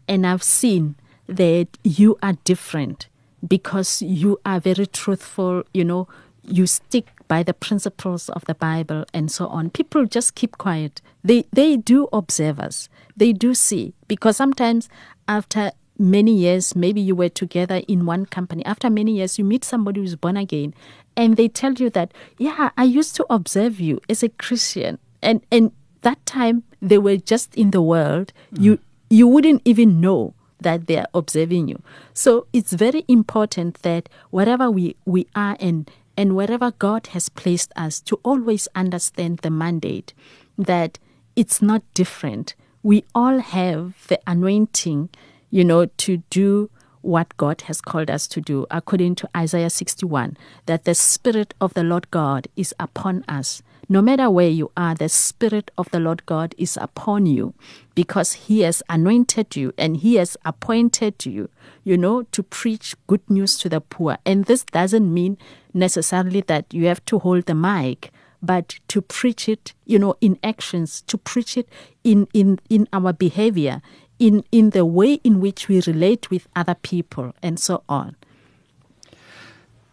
and 0.07 0.27
I've 0.27 0.43
seen 0.43 0.95
that 1.27 1.67
you 1.83 2.17
are 2.21 2.33
different 2.43 3.07
because 3.47 4.01
you 4.01 4.39
are 4.45 4.59
very 4.59 4.85
truthful, 4.85 5.63
you 5.73 5.83
know, 5.83 6.07
you 6.43 6.67
stick 6.67 7.07
by 7.27 7.43
the 7.43 7.53
principles 7.53 8.29
of 8.29 8.45
the 8.45 8.55
Bible 8.55 9.05
and 9.13 9.31
so 9.31 9.47
on. 9.47 9.69
People 9.69 10.05
just 10.05 10.35
keep 10.35 10.57
quiet. 10.57 11.01
They 11.23 11.45
they 11.53 11.77
do 11.77 12.07
observe 12.12 12.59
us. 12.59 12.89
They 13.15 13.33
do 13.33 13.53
see 13.53 13.93
because 14.07 14.38
sometimes 14.38 14.89
after 15.27 15.71
many 15.97 16.35
years, 16.35 16.75
maybe 16.75 17.00
you 17.01 17.15
were 17.15 17.29
together 17.29 17.81
in 17.88 18.05
one 18.05 18.25
company. 18.25 18.65
After 18.65 18.89
many 18.89 19.17
years, 19.17 19.38
you 19.38 19.45
meet 19.45 19.63
somebody 19.63 20.01
who's 20.01 20.15
born 20.15 20.38
again, 20.38 20.73
and 21.15 21.38
they 21.38 21.47
tell 21.47 21.73
you 21.73 21.89
that, 21.91 22.13
yeah, 22.38 22.71
I 22.77 22.83
used 22.83 23.15
to 23.17 23.25
observe 23.29 23.79
you 23.79 24.01
as 24.09 24.23
a 24.23 24.29
Christian, 24.29 25.00
and 25.21 25.41
and 25.51 25.71
that 26.01 26.25
time 26.25 26.63
they 26.81 26.97
were 26.97 27.17
just 27.17 27.55
in 27.55 27.71
the 27.71 27.81
world. 27.81 28.33
Mm. 28.53 28.63
You 28.63 28.79
you 29.09 29.27
wouldn't 29.27 29.62
even 29.65 30.01
know 30.01 30.33
that 30.63 30.88
they 30.88 30.98
are 30.98 31.08
observing 31.13 31.67
you. 31.67 31.82
So 32.13 32.48
it's 32.51 32.74
very 32.74 33.05
important 33.08 33.82
that 33.84 34.10
wherever 34.32 34.70
we, 34.72 34.96
we 35.05 35.27
are 35.36 35.55
and 35.60 35.89
and 36.15 36.36
wherever 36.36 36.72
God 36.72 37.08
has 37.08 37.29
placed 37.29 37.72
us 37.75 38.00
to 38.01 38.20
always 38.24 38.67
understand 38.75 39.39
the 39.39 39.50
mandate 39.50 40.13
that 40.58 41.00
it's 41.36 41.62
not 41.62 41.82
different. 41.96 42.53
We 42.84 43.03
all 43.15 43.39
have 43.39 43.96
the 44.08 44.20
anointing, 44.27 45.10
you 45.50 45.63
know, 45.63 45.88
to 45.88 46.17
do 46.29 46.70
what 47.01 47.36
God 47.38 47.62
has 47.62 47.82
called 47.82 48.10
us 48.10 48.27
to 48.27 48.41
do, 48.41 48.65
according 48.72 49.15
to 49.15 49.29
Isaiah 49.36 49.70
61, 49.70 50.38
that 50.67 50.86
the 50.86 50.96
Spirit 50.96 51.53
of 51.60 51.74
the 51.74 51.84
Lord 51.84 52.10
God 52.12 52.48
is 52.55 52.74
upon 52.79 53.25
us 53.27 53.62
no 53.89 54.01
matter 54.01 54.29
where 54.29 54.49
you 54.49 54.71
are, 54.77 54.95
the 54.95 55.09
Spirit 55.09 55.71
of 55.77 55.89
the 55.91 55.99
Lord 55.99 56.25
God 56.25 56.55
is 56.57 56.77
upon 56.77 57.25
you 57.25 57.53
because 57.95 58.33
He 58.33 58.61
has 58.61 58.81
anointed 58.89 59.55
you 59.55 59.73
and 59.77 59.97
He 59.97 60.15
has 60.15 60.37
appointed 60.45 61.25
you, 61.25 61.49
you 61.83 61.97
know, 61.97 62.23
to 62.23 62.43
preach 62.43 62.95
good 63.07 63.27
news 63.29 63.57
to 63.59 63.69
the 63.69 63.81
poor. 63.81 64.17
And 64.25 64.45
this 64.45 64.63
doesn't 64.63 65.13
mean 65.13 65.37
necessarily 65.73 66.41
that 66.41 66.73
you 66.73 66.85
have 66.85 67.03
to 67.05 67.19
hold 67.19 67.45
the 67.45 67.55
mic, 67.55 68.11
but 68.41 68.79
to 68.89 69.01
preach 69.01 69.49
it, 69.49 69.73
you 69.85 69.99
know, 69.99 70.15
in 70.21 70.39
actions, 70.43 71.01
to 71.07 71.17
preach 71.17 71.57
it 71.57 71.67
in, 72.03 72.27
in, 72.33 72.59
in 72.69 72.87
our 72.93 73.13
behavior, 73.13 73.81
in, 74.19 74.43
in 74.51 74.69
the 74.69 74.85
way 74.85 75.15
in 75.23 75.41
which 75.41 75.67
we 75.67 75.81
relate 75.81 76.29
with 76.29 76.47
other 76.55 76.75
people, 76.75 77.33
and 77.41 77.59
so 77.59 77.83
on. 77.89 78.15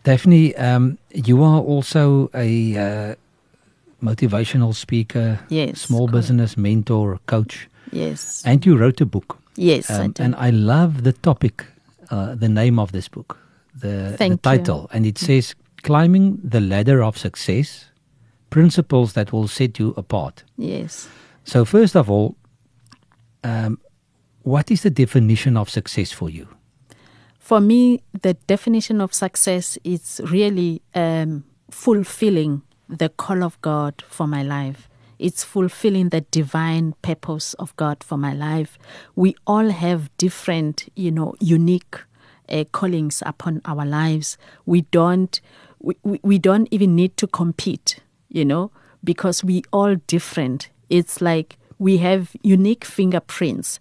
Daphne, 0.03 0.55
um, 0.57 0.99
you 1.13 1.43
are 1.43 1.61
also 1.61 2.31
a 2.33 2.77
uh, 2.77 3.15
motivational 4.03 4.75
speaker, 4.75 5.39
yes, 5.49 5.83
small 5.83 6.07
correct. 6.07 6.13
business 6.13 6.57
mentor, 6.57 7.19
coach. 7.27 7.69
Yes. 7.93 8.43
And 8.45 8.65
you 8.65 8.77
wrote 8.77 9.01
a 9.01 9.07
book. 9.07 9.39
Yes, 9.57 9.91
um, 9.91 10.15
I 10.19 10.23
and 10.23 10.37
I 10.37 10.51
love 10.51 11.03
the 11.03 11.13
topic, 11.13 11.67
uh, 12.11 12.35
the 12.35 12.49
name 12.49 12.79
of 12.79 12.93
this 12.93 13.09
book, 13.09 13.39
the, 13.75 14.17
the 14.19 14.39
title, 14.43 14.83
you. 14.83 14.89
and 14.97 15.07
it 15.07 15.19
says 15.19 15.55
"Climbing 15.83 16.39
the 16.43 16.61
Ladder 16.61 17.03
of 17.03 17.19
Success: 17.19 17.87
Principles 18.49 19.13
that 19.15 19.33
Will 19.33 19.49
Set 19.49 19.79
You 19.79 19.93
Apart." 19.97 20.45
Yes. 20.57 21.09
So 21.45 21.65
first 21.65 21.97
of 21.97 22.11
all, 22.11 22.37
um, 23.43 23.79
what 24.43 24.71
is 24.71 24.83
the 24.83 24.91
definition 24.91 25.57
of 25.57 25.69
success 25.69 26.13
for 26.13 26.31
you? 26.31 26.49
For 27.39 27.61
me, 27.61 28.03
the 28.23 28.35
definition 28.47 29.01
of 29.01 29.13
success 29.13 29.77
is 29.83 30.21
really 30.31 30.83
um, 30.95 31.45
fulfilling 31.71 32.63
the 32.91 33.09
call 33.09 33.43
of 33.43 33.61
God 33.63 34.03
for 34.09 34.27
my 34.27 34.43
life. 34.43 34.89
It's 35.19 35.45
fulfilling 35.45 36.09
the 36.09 36.23
divine 36.23 36.95
purpose 37.03 37.55
of 37.55 37.77
God 37.77 38.03
for 38.03 38.17
my 38.17 38.33
life. 38.33 38.79
We 39.15 39.37
all 39.47 39.69
have 39.69 40.17
different, 40.17 40.89
you 40.97 41.11
know, 41.11 41.35
unique 41.41 41.99
uh, 42.49 42.65
callings 42.73 43.23
upon 43.27 43.61
our 43.65 43.85
lives. 43.85 44.39
We 44.67 44.83
don't, 44.83 45.41
we, 45.81 45.95
we, 46.23 46.39
don't 46.39 46.69
even 46.71 46.97
need 46.97 47.17
to 47.19 47.27
compete, 47.27 48.01
you 48.29 48.45
know, 48.45 48.71
because 49.05 49.45
we 49.45 49.63
all 49.73 49.97
different. 50.07 50.71
It's 50.89 51.21
like 51.21 51.59
we 51.79 51.99
have 51.99 52.35
unique 52.43 52.85
fingerprints. 52.85 53.79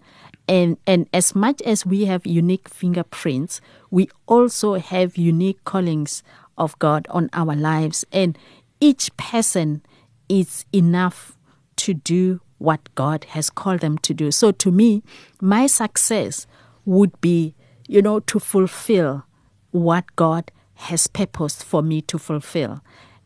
And, 0.47 0.77
and 0.85 1.07
as 1.13 1.35
much 1.35 1.61
as 1.61 1.85
we 1.85 2.05
have 2.05 2.25
unique 2.25 2.67
fingerprints, 2.67 3.61
we 3.91 4.09
also 4.27 4.73
have 4.75 5.15
unique 5.17 5.63
callings 5.63 6.21
of 6.57 6.77
God 6.79 7.07
on 7.09 7.29
our 7.33 7.55
lives. 7.55 8.05
And 8.11 8.37
each 8.79 9.15
person 9.17 9.81
is 10.27 10.65
enough 10.74 11.38
to 11.77 11.93
do 11.93 12.41
what 12.57 12.93
God 12.95 13.24
has 13.29 13.50
called 13.50 13.79
them 13.79 13.98
to 14.00 14.13
do. 14.13 14.31
So 14.31 14.51
to 14.51 14.71
me, 14.71 15.01
my 15.41 15.67
success 15.67 16.45
would 16.86 17.19
be, 17.21 17.55
you 17.88 18.01
know, 18.01 18.19
to 18.21 18.39
fulfill 18.39 19.25
what 19.71 20.15
God 20.15 20.51
has 20.75 21.07
purposed 21.07 21.63
for 21.63 21.81
me 21.81 22.01
to 22.03 22.17
fulfill. 22.17 22.81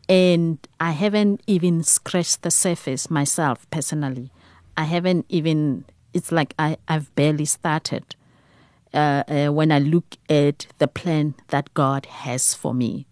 And 0.10 0.60
I 0.80 0.92
haven't 0.92 1.42
even 1.48 1.84
scratched 1.84 2.42
the 2.42 2.52
surface 2.52 3.10
myself 3.10 3.70
personally. 3.72 4.32
I 4.76 4.84
haven't 4.84 5.26
even, 5.30 5.86
it's 6.14 6.32
like 6.32 6.54
I, 6.60 6.78
I've 6.88 7.14
barely 7.16 7.46
started 7.46 8.16
uh, 8.94 9.24
uh, 9.28 9.48
when 9.48 9.72
I 9.72 9.80
look 9.80 10.18
at 10.30 10.68
the 10.78 10.88
plan 10.88 11.36
that 11.50 11.74
God 11.74 12.06
has 12.08 12.54
for 12.54 12.74
me. 12.74 13.08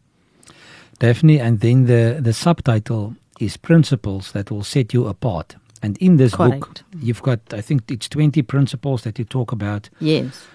Daphne, 1.01 1.39
and 1.39 1.61
then 1.61 1.87
the, 1.87 2.19
the 2.21 2.31
subtitle 2.31 3.15
is 3.39 3.57
Principles 3.57 4.33
That 4.33 4.51
Will 4.51 4.63
Set 4.63 4.93
You 4.93 5.07
Apart. 5.07 5.55
And 5.81 5.97
in 5.97 6.17
this 6.17 6.35
Correct. 6.35 6.59
book, 6.59 6.81
you've 6.99 7.23
got, 7.23 7.39
I 7.51 7.61
think 7.61 7.89
it's 7.89 8.07
20 8.07 8.43
principles 8.43 9.01
that 9.01 9.17
you 9.17 9.25
talk 9.25 9.51
about. 9.51 9.89
Yes. 9.99 10.45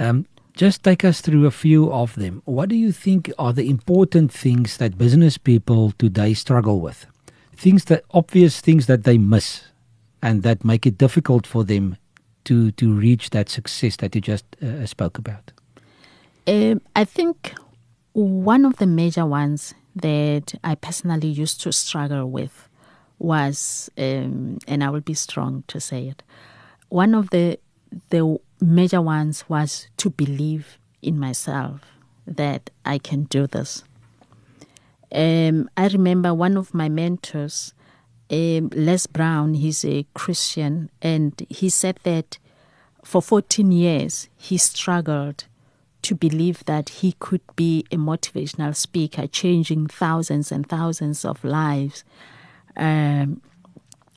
Um, 0.00 0.26
just 0.54 0.82
take 0.82 1.04
us 1.04 1.20
through 1.20 1.46
a 1.46 1.52
few 1.52 1.92
of 1.92 2.16
them. 2.16 2.42
What 2.46 2.68
do 2.68 2.74
you 2.74 2.90
think 2.90 3.30
are 3.38 3.52
the 3.52 3.70
important 3.70 4.32
things 4.32 4.76
that 4.78 4.98
business 4.98 5.38
people 5.38 5.92
today 5.92 6.34
struggle 6.34 6.80
with? 6.80 7.06
Things 7.56 7.84
that, 7.84 8.02
obvious 8.10 8.60
things 8.60 8.86
that 8.86 9.04
they 9.04 9.18
miss 9.18 9.66
and 10.20 10.42
that 10.42 10.64
make 10.64 10.84
it 10.84 10.98
difficult 10.98 11.46
for 11.46 11.62
them 11.62 11.96
to, 12.46 12.72
to 12.72 12.92
reach 12.92 13.30
that 13.30 13.48
success 13.48 13.98
that 13.98 14.16
you 14.16 14.20
just 14.20 14.46
uh, 14.60 14.84
spoke 14.84 15.16
about? 15.16 15.52
Um, 16.48 16.80
I 16.96 17.04
think 17.04 17.54
one 18.14 18.64
of 18.64 18.78
the 18.78 18.86
major 18.86 19.24
ones 19.24 19.74
that 19.96 20.54
I 20.64 20.74
personally 20.74 21.28
used 21.28 21.60
to 21.62 21.72
struggle 21.72 22.30
with 22.30 22.68
was, 23.18 23.90
um, 23.96 24.58
and 24.66 24.82
I 24.82 24.90
will 24.90 25.00
be 25.00 25.14
strong 25.14 25.64
to 25.68 25.80
say 25.80 26.08
it, 26.08 26.22
one 26.88 27.14
of 27.14 27.30
the 27.30 27.58
the 28.08 28.38
major 28.60 29.02
ones 29.02 29.44
was 29.48 29.86
to 29.98 30.08
believe 30.08 30.78
in 31.02 31.18
myself 31.18 31.80
that 32.26 32.70
I 32.84 32.98
can 32.98 33.24
do 33.24 33.46
this. 33.46 33.84
Um, 35.14 35.68
I 35.76 35.88
remember 35.88 36.32
one 36.32 36.56
of 36.56 36.72
my 36.72 36.88
mentors, 36.88 37.74
um, 38.30 38.70
Les 38.74 39.06
Brown, 39.06 39.54
he's 39.54 39.84
a 39.84 40.06
Christian, 40.14 40.90
and 41.02 41.46
he 41.50 41.68
said 41.68 41.98
that 42.04 42.38
for 43.04 43.20
14 43.20 43.70
years 43.72 44.28
he 44.36 44.56
struggled 44.56 45.44
to 46.02 46.14
believe 46.14 46.64
that 46.64 46.88
he 46.88 47.12
could 47.18 47.42
be 47.56 47.84
a 47.90 47.96
motivational 47.96 48.74
speaker, 48.74 49.26
changing 49.26 49.86
thousands 49.86 50.52
and 50.52 50.68
thousands 50.68 51.24
of 51.24 51.42
lives, 51.44 52.04
um, 52.76 53.40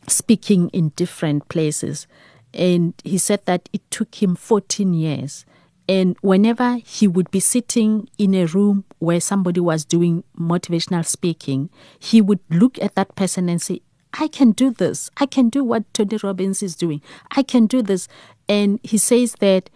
speaking 0.08 0.70
in 0.70 0.89
different 0.89 1.48
places. 1.50 2.08
And 2.54 2.94
he 3.04 3.18
said 3.18 3.46
that 3.46 3.70
it 3.74 3.89
took 3.92 4.22
him 4.22 4.36
14 4.36 4.94
years. 4.94 5.46
And 5.88 6.18
whenever 6.22 6.77
he 6.84 7.08
would 7.08 7.30
be 7.30 7.39
sitting 7.39 8.10
in 8.18 8.34
a 8.34 8.46
room 8.46 8.86
where 9.00 9.20
somebody 9.20 9.60
was 9.60 9.86
doing 9.86 10.24
motivational 10.39 11.06
speaking, 11.06 11.70
he 12.00 12.22
would 12.22 12.39
look 12.50 12.82
at 12.82 12.96
that 12.96 13.15
person 13.15 13.50
and 13.50 13.62
say, 13.62 13.82
I 14.13 14.27
can 14.27 14.51
do 14.51 14.72
this. 14.72 15.12
I 15.18 15.25
can 15.25 15.50
do 15.50 15.63
what 15.63 15.94
Tony 15.94 16.18
Robbins 16.24 16.63
is 16.63 16.75
doing. 16.75 17.01
I 17.36 17.44
can 17.44 17.68
do 17.68 17.82
this. 17.82 18.08
And 18.48 18.80
he 18.82 18.98
says 18.98 19.36
that 19.39 19.70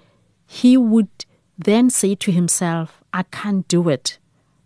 he 0.47 0.77
would 0.77 1.09
then 1.59 1.89
say 1.89 2.15
to 2.15 2.31
himself, 2.31 3.03
I 3.13 3.23
can't 3.23 3.67
do 3.67 3.89
it 3.89 4.17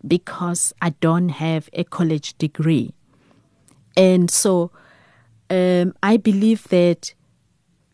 because 0.06 0.74
I 0.82 0.92
don't 1.02 1.30
have 1.30 1.70
a 1.74 1.84
college 1.84 2.38
degree. 2.38 2.94
And 3.98 4.30
so 4.30 4.72
um, 5.50 5.96
I 6.04 6.18
believe 6.18 6.68
that 6.70 7.14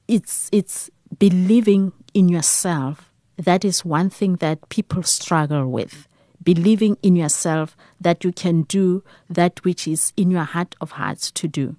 it's 0.07 0.49
it's 0.51 0.89
believing 1.17 1.93
in 2.13 2.29
yourself. 2.29 3.11
That 3.37 3.63
is 3.63 3.85
one 3.85 4.09
thing 4.09 4.35
that 4.37 4.67
people 4.69 5.03
struggle 5.03 5.67
with. 5.67 6.07
Believing 6.43 6.97
in 7.01 7.15
yourself 7.15 7.77
that 8.01 8.23
you 8.23 8.31
can 8.31 8.63
do 8.63 9.03
that 9.29 9.63
which 9.63 9.87
is 9.87 10.13
in 10.17 10.31
your 10.31 10.43
heart 10.43 10.75
of 10.81 10.91
hearts 10.91 11.31
to 11.31 11.47
do. 11.47 11.75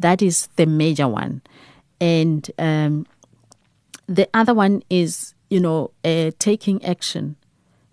That 0.00 0.22
is 0.22 0.48
the 0.56 0.66
major 0.66 1.08
one. 1.08 1.42
And 2.00 2.50
um, 2.58 3.06
the 4.06 4.28
other 4.32 4.54
one 4.54 4.82
is, 4.88 5.34
you 5.50 5.60
know, 5.60 5.90
uh, 6.04 6.30
taking 6.38 6.84
action. 6.84 7.36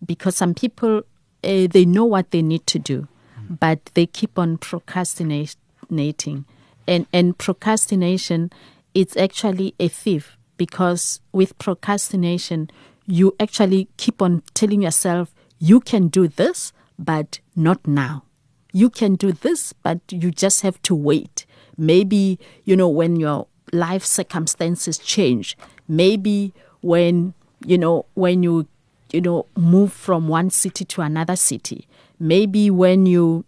Because 0.06 0.36
some 0.36 0.54
people, 0.54 1.04
uh, 1.44 1.68
they 1.68 1.86
know 1.86 2.06
what 2.06 2.32
they 2.32 2.42
need 2.42 2.68
to 2.68 2.80
do, 2.80 3.08
but 3.50 3.86
they 3.94 4.06
keep 4.06 4.38
on 4.38 4.58
procrastinating. 4.58 6.46
And, 6.88 7.08
and 7.12 7.38
procrastination, 7.38 8.52
it's 8.94 9.18
actually 9.18 9.74
a 9.80 9.88
thief 9.88 10.38
because 10.58 11.20
with 11.32 11.58
procrastination, 11.58 12.70
you 13.06 13.36
actually 13.40 13.88
keep 13.98 14.22
on 14.22 14.44
telling 14.54 14.82
yourself, 14.82 15.34
you 15.60 15.80
can 15.80 16.08
do 16.08 16.28
this, 16.28 16.74
but 16.98 17.40
not 17.56 17.86
now. 17.88 18.24
You 18.72 18.90
can 18.90 19.16
do 19.16 19.32
this, 19.32 19.74
but 19.74 20.00
you 20.10 20.32
just 20.32 20.62
have 20.62 20.82
to 20.84 20.96
wait. 20.96 21.46
Maybe, 21.78 22.40
you 22.64 22.76
know, 22.76 22.90
when 22.90 23.16
your 23.16 23.48
life 23.72 24.04
circumstances 24.04 24.98
change, 24.98 25.58
maybe 25.88 26.54
when, 26.82 27.34
you 27.66 27.78
know, 27.78 28.06
when 28.14 28.44
you, 28.44 28.68
you 29.12 29.22
know, 29.22 29.46
move 29.58 29.92
from 29.92 30.28
one 30.28 30.50
city 30.50 30.86
to 30.86 31.02
another 31.02 31.36
city, 31.36 31.88
maybe 32.20 32.70
when 32.70 33.06
you, 33.06 33.44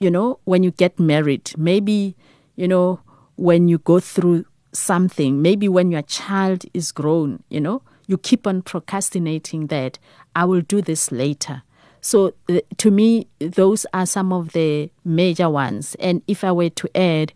you 0.00 0.10
know, 0.10 0.38
when 0.44 0.62
you 0.62 0.70
get 0.70 0.98
married, 0.98 1.52
maybe, 1.56 2.14
you 2.56 2.68
know, 2.68 3.00
when 3.36 3.68
you 3.68 3.78
go 3.78 4.00
through 4.00 4.44
something, 4.72 5.42
maybe 5.42 5.68
when 5.68 5.90
your 5.90 6.02
child 6.02 6.64
is 6.72 6.92
grown, 6.92 7.42
you 7.48 7.60
know, 7.60 7.82
you 8.06 8.16
keep 8.16 8.46
on 8.46 8.62
procrastinating 8.62 9.66
that 9.66 9.98
I 10.34 10.44
will 10.44 10.60
do 10.60 10.80
this 10.80 11.10
later. 11.10 11.62
So 12.00 12.34
uh, 12.48 12.60
to 12.78 12.90
me, 12.90 13.26
those 13.40 13.86
are 13.92 14.06
some 14.06 14.32
of 14.32 14.52
the 14.52 14.90
major 15.04 15.50
ones. 15.50 15.96
And 15.98 16.22
if 16.28 16.44
I 16.44 16.52
were 16.52 16.70
to 16.70 16.96
add, 16.96 17.32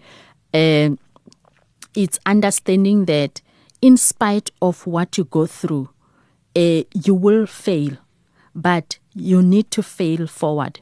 uh, 0.55 0.97
it's 1.95 2.19
understanding 2.27 3.07
that 3.07 3.41
in 3.81 3.97
spite 3.97 4.51
of 4.63 4.87
what 4.87 5.19
you 5.19 5.25
go 5.25 5.47
through, 5.47 5.91
uh, 6.57 6.83
you 6.93 7.15
will 7.15 7.47
fail, 7.47 7.97
but 8.55 8.99
you 9.15 9.43
need 9.43 9.71
to 9.73 9.83
fail 9.83 10.27
forward. 10.27 10.81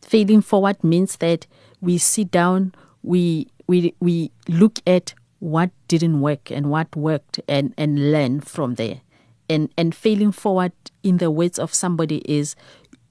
Failing 0.00 0.42
forward 0.42 0.82
means 0.84 1.16
that 1.16 1.46
we 1.80 1.98
sit 1.98 2.30
down, 2.30 2.74
we 3.02 3.48
we 3.66 3.94
we 4.00 4.30
look 4.48 4.78
at 4.86 5.14
what 5.38 5.70
didn't 5.88 6.20
work 6.20 6.50
and 6.50 6.70
what 6.70 6.94
worked 6.94 7.40
and, 7.48 7.74
and 7.76 8.12
learn 8.12 8.40
from 8.40 8.74
there. 8.74 9.00
And 9.48 9.70
and 9.76 9.94
failing 9.94 10.32
forward 10.32 10.72
in 11.02 11.18
the 11.18 11.30
words 11.30 11.58
of 11.58 11.74
somebody 11.74 12.18
is 12.18 12.54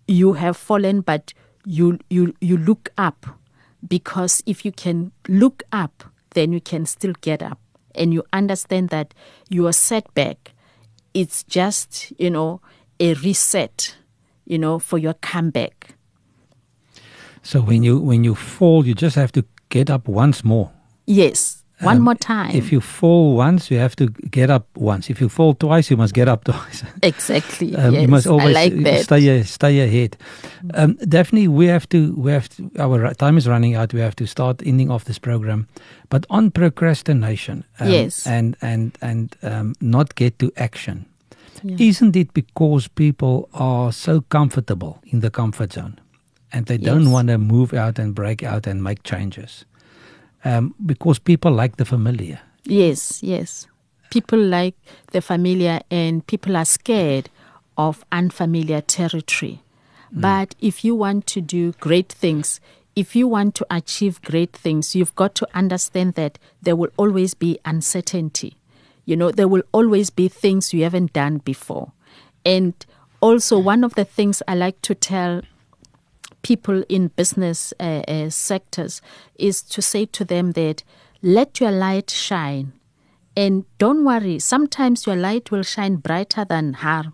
you 0.08 0.34
have 0.34 0.58
fallen 0.58 1.02
but 1.02 1.34
you 1.66 2.00
you 2.10 2.34
you 2.42 2.58
look 2.58 2.90
up 2.98 3.26
because 3.88 4.42
if 4.46 4.66
you 4.66 4.72
can 4.72 5.12
look 5.28 5.64
up 5.72 6.04
then 6.32 6.52
you 6.54 6.62
can 6.62 6.86
still 6.86 7.14
get 7.22 7.42
up 7.44 7.60
and 7.94 8.14
you 8.14 8.24
understand 8.34 8.90
that 8.90 9.14
your 9.50 9.74
setback 9.74 10.54
it's 11.13 11.43
just 11.43 12.13
you 12.17 12.30
know 12.30 12.62
a 13.00 13.13
reset 13.15 13.95
you 14.45 14.58
know 14.58 14.80
for 14.80 14.97
your 14.97 15.13
comeback 15.15 15.95
So 17.43 17.60
when 17.62 17.82
you 17.84 18.00
when 18.00 18.24
you 18.24 18.36
fall, 18.36 18.86
you 18.86 18.93
just 18.93 19.15
have 19.15 19.32
to 19.32 19.43
get 19.69 19.89
up 19.89 20.08
once 20.08 20.43
more. 20.43 20.69
yes 21.08 21.61
one 21.84 21.98
Um, 21.98 22.04
more 22.04 22.15
time 22.15 22.56
If 22.56 22.72
you 22.72 22.82
fall 22.82 23.36
once, 23.38 23.72
you 23.74 23.80
have 23.80 23.96
to 23.96 24.06
get 24.32 24.50
up 24.50 24.65
once. 24.76 25.10
If 25.12 25.20
you 25.22 25.30
fall 25.30 25.54
twice, 25.56 25.89
you 25.89 25.98
must 25.98 26.13
get 26.13 26.28
up 26.28 26.44
twice. 26.52 26.84
exactly 27.02 27.76
Um, 27.76 27.94
yes 27.94 28.02
you 28.02 28.08
must 28.08 28.28
always 28.28 28.56
i 28.56 28.63
like 28.65 28.84
that 28.84 29.04
stay 29.04 29.44
stay 29.44 29.80
ahead. 29.80 30.17
Um, 30.74 30.98
Daphne, 31.08 31.48
we 31.48 31.67
have 31.67 31.88
to 31.89 31.98
we 32.26 32.32
have 32.32 32.48
to, 32.50 32.70
our 32.80 33.13
time 33.15 33.38
is 33.38 33.48
running 33.48 33.76
out. 33.76 33.94
We 33.94 34.02
have 34.02 34.15
to 34.15 34.26
start 34.28 34.62
ending 34.65 34.91
off 34.91 35.04
this 35.04 35.20
program. 35.20 35.65
But 36.10 36.26
on 36.30 36.52
procrastination, 36.52 37.63
um, 37.80 37.89
Yes. 37.89 38.28
and 38.28 38.56
and 38.62 38.91
and 39.02 39.36
um, 39.44 39.74
not 39.80 40.15
get 40.15 40.38
to 40.39 40.52
action. 40.58 41.06
Yeah. 41.63 41.78
Isn't 41.89 42.15
it 42.15 42.34
because 42.34 42.89
people 42.89 43.50
are 43.54 43.91
so 43.91 44.22
comfortable 44.30 44.94
in 45.06 45.20
the 45.22 45.30
comfort 45.30 45.74
zone, 45.74 45.94
and 46.54 46.65
they 46.65 46.78
don't 46.78 47.12
want 47.12 47.28
to 47.30 47.38
move 47.38 47.74
out 47.74 48.00
and 48.00 48.15
break 48.15 48.44
out 48.44 48.67
and 48.67 48.82
make 48.84 49.04
changes? 49.04 49.65
Um, 50.43 50.73
because 50.86 51.19
people 51.19 51.51
like 51.51 51.77
the 51.77 51.86
familiar. 51.86 52.39
Yes, 52.63 53.21
yes. 53.21 53.67
People 54.10 54.39
like 54.39 54.75
the 55.12 55.21
familiar 55.21 55.82
and 55.89 56.25
people 56.25 56.58
are 56.58 56.65
scared 56.65 57.30
of 57.77 58.04
unfamiliar 58.12 58.82
territory. 58.82 59.62
But 60.12 60.56
if 60.60 60.84
you 60.84 60.93
want 60.93 61.25
to 61.27 61.41
do 61.41 61.71
great 61.73 62.12
things, 62.12 62.60
if 62.95 63.15
you 63.15 63.27
want 63.27 63.56
to 63.56 63.67
achieve 63.69 64.21
great 64.21 64.51
things, 64.54 64.95
you've 64.95 65.15
got 65.15 65.36
to 65.36 65.47
understand 65.54 66.15
that 66.15 66.38
there 66.62 66.75
will 66.75 66.91
always 66.97 67.34
be 67.34 67.58
uncertainty. 67.63 68.58
You 69.06 69.15
know, 69.15 69.32
there 69.32 69.47
will 69.47 69.63
always 69.71 70.10
be 70.10 70.27
things 70.27 70.73
you 70.73 70.84
haven't 70.84 71.13
done 71.13 71.38
before. 71.38 71.93
And 72.45 72.73
also, 73.21 73.58
one 73.58 73.84
of 73.84 73.95
the 73.95 74.04
things 74.04 74.41
I 74.47 74.56
like 74.56 74.82
to 74.82 74.95
tell 74.95 75.41
people 76.41 76.84
in 76.89 77.10
business 77.10 77.73
uh, 77.80 78.04
uh, 78.08 78.30
sectors 78.30 79.01
is 79.36 79.62
to 79.62 79.82
say 79.82 80.06
to 80.06 80.25
them 80.25 80.51
that 80.54 80.84
let 81.21 81.60
your 81.60 81.71
light 81.71 82.10
shine. 82.10 82.73
And 83.36 83.65
don't 83.77 84.04
worry, 84.04 84.39
sometimes 84.39 85.06
your 85.06 85.15
light 85.15 85.51
will 85.51 85.63
shine 85.63 85.97
brighter 85.97 86.43
than 86.43 86.73
Harm, 86.73 87.13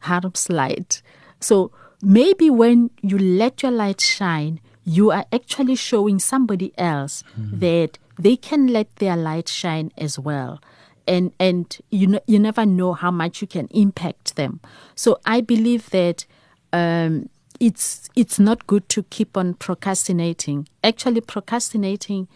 Harm's 0.00 0.48
light. 0.48 1.02
So 1.40 1.72
maybe 2.02 2.50
when 2.50 2.90
you 3.02 3.18
let 3.18 3.62
your 3.62 3.72
light 3.72 4.00
shine, 4.00 4.60
you 4.84 5.10
are 5.10 5.26
actually 5.32 5.74
showing 5.74 6.18
somebody 6.18 6.72
else 6.78 7.24
mm. 7.38 7.58
that 7.58 7.98
they 8.18 8.36
can 8.36 8.68
let 8.68 8.94
their 8.96 9.16
light 9.16 9.48
shine 9.48 9.90
as 9.98 10.18
well. 10.18 10.60
And 11.08 11.32
and 11.38 11.76
you 11.90 12.06
know, 12.06 12.20
you 12.26 12.38
never 12.38 12.66
know 12.66 12.92
how 12.92 13.10
much 13.10 13.40
you 13.40 13.46
can 13.46 13.66
impact 13.68 14.36
them. 14.36 14.60
So 14.94 15.18
I 15.24 15.40
believe 15.40 15.90
that 15.90 16.26
um, 16.72 17.28
it's 17.60 18.08
it's 18.14 18.38
not 18.38 18.66
good 18.66 18.88
to 18.90 19.02
keep 19.04 19.36
on 19.36 19.54
procrastinating. 19.54 20.68
Actually, 20.82 21.20
procrastinating 21.20 22.28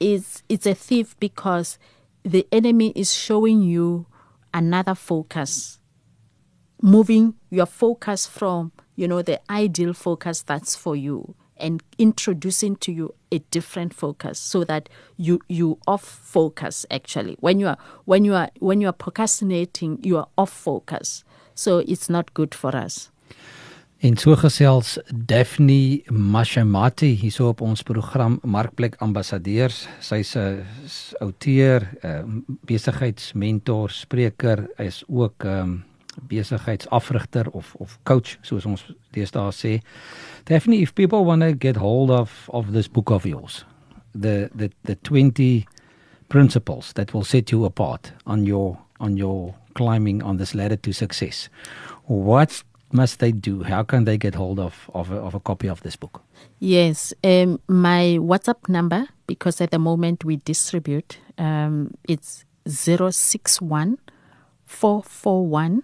is 0.00 0.42
it's 0.48 0.66
a 0.66 0.74
thief 0.74 1.18
because 1.20 1.78
the 2.22 2.46
enemy 2.52 2.92
is 2.94 3.14
showing 3.14 3.62
you 3.62 4.06
another 4.52 4.94
focus, 4.94 5.78
moving 6.82 7.34
your 7.50 7.66
focus 7.66 8.26
from 8.26 8.72
you 8.96 9.08
know 9.08 9.22
the 9.22 9.40
ideal 9.50 9.92
focus 9.92 10.42
that's 10.42 10.74
for 10.74 10.96
you 10.96 11.34
and 11.56 11.82
introducing 11.98 12.76
to 12.76 12.92
you 12.92 13.12
a 13.32 13.40
different 13.50 13.92
focus 13.92 14.38
so 14.38 14.62
that 14.64 14.88
you 15.16 15.40
you 15.48 15.78
off 15.86 16.04
focus 16.04 16.86
actually. 16.90 17.36
When 17.40 17.58
you 17.58 17.68
are 17.68 17.78
when 18.04 18.24
you 18.24 18.34
are 18.34 18.50
when 18.58 18.80
you 18.80 18.88
are 18.88 18.92
procrastinating 18.92 19.98
you 20.02 20.18
are 20.18 20.28
off 20.36 20.50
focus. 20.50 21.24
So 21.54 21.78
it's 21.78 22.08
not 22.08 22.34
good 22.34 22.54
for 22.54 22.76
us 22.76 23.10
En 23.98 24.14
so 24.14 24.36
gesels 24.38 24.92
Daphne 25.10 26.04
Mashamati 26.14 27.08
hierso 27.18 27.48
op 27.50 27.64
ons 27.66 27.80
program 27.82 28.36
Markplek 28.46 28.94
Ambassadeurs. 29.02 29.88
Sy's 29.98 30.36
'n 30.36 30.62
outeur, 31.20 31.82
'n 32.04 32.44
besigheidsmentor, 32.62 33.90
spreker, 33.90 34.70
is 34.78 35.02
ook 35.08 35.44
'n 35.44 35.48
um, 35.48 35.54
ehm, 35.54 35.78
besigheidsafrigter 36.28 37.50
of 37.50 37.74
of 37.74 37.98
coach 38.04 38.38
soos 38.40 38.66
ons 38.66 38.94
deesdae 39.10 39.52
sê. 39.52 39.82
Daphne, 40.44 40.76
if 40.76 40.92
people 40.92 41.24
want 41.24 41.42
to 41.42 41.54
get 41.58 41.76
hold 41.76 42.10
of 42.10 42.48
of 42.48 42.70
this 42.70 42.88
book 42.88 43.10
of 43.10 43.24
yours, 43.24 43.66
the 44.20 44.48
the 44.54 44.70
the 44.84 44.96
20 45.02 45.66
principles 46.28 46.92
that 46.92 47.12
will 47.12 47.24
set 47.24 47.50
you 47.50 47.64
apart 47.64 48.12
on 48.24 48.44
your 48.44 48.78
on 49.00 49.16
your 49.16 49.54
climbing 49.72 50.22
on 50.22 50.36
this 50.36 50.54
ladder 50.54 50.76
to 50.76 50.92
success. 50.92 51.48
What's 52.06 52.64
must 52.92 53.18
they 53.18 53.32
do? 53.32 53.62
How 53.62 53.82
can 53.82 54.04
they 54.04 54.16
get 54.16 54.34
hold 54.34 54.58
of 54.58 54.90
of 54.94 55.10
a, 55.10 55.16
of 55.16 55.34
a 55.34 55.40
copy 55.40 55.68
of 55.68 55.80
this 55.82 55.96
book? 55.96 56.22
Yes, 56.58 57.12
um, 57.22 57.60
my 57.68 58.18
WhatsApp 58.20 58.68
number 58.68 59.08
because 59.26 59.60
at 59.60 59.70
the 59.70 59.78
moment 59.78 60.24
we 60.24 60.36
distribute 60.36 61.18
um, 61.38 61.94
it's 62.08 62.44
zero 62.68 63.10
six 63.10 63.60
one 63.60 63.98
four 64.64 65.02
four 65.02 65.46
one 65.46 65.82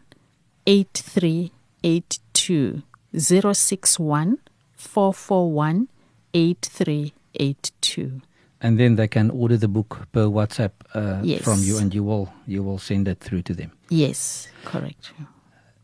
eight 0.66 0.92
three 0.94 1.52
eight 1.82 2.18
two 2.32 2.82
zero 3.16 3.52
six 3.52 3.98
one 3.98 4.38
four 4.74 5.12
four 5.14 5.52
one 5.52 5.88
eight 6.32 6.68
three 6.70 7.12
eight 7.38 7.70
two. 7.80 8.20
And 8.60 8.78
then 8.78 8.96
they 8.96 9.08
can 9.08 9.30
order 9.30 9.58
the 9.58 9.68
book 9.68 10.08
per 10.12 10.24
WhatsApp 10.24 10.72
uh, 10.94 11.20
yes. 11.22 11.42
from 11.42 11.60
you, 11.62 11.76
and 11.76 11.94
you 11.94 12.02
will 12.02 12.32
you 12.46 12.62
will 12.62 12.78
send 12.78 13.08
it 13.08 13.20
through 13.20 13.42
to 13.42 13.54
them. 13.54 13.72
Yes, 13.90 14.48
correct. 14.64 15.12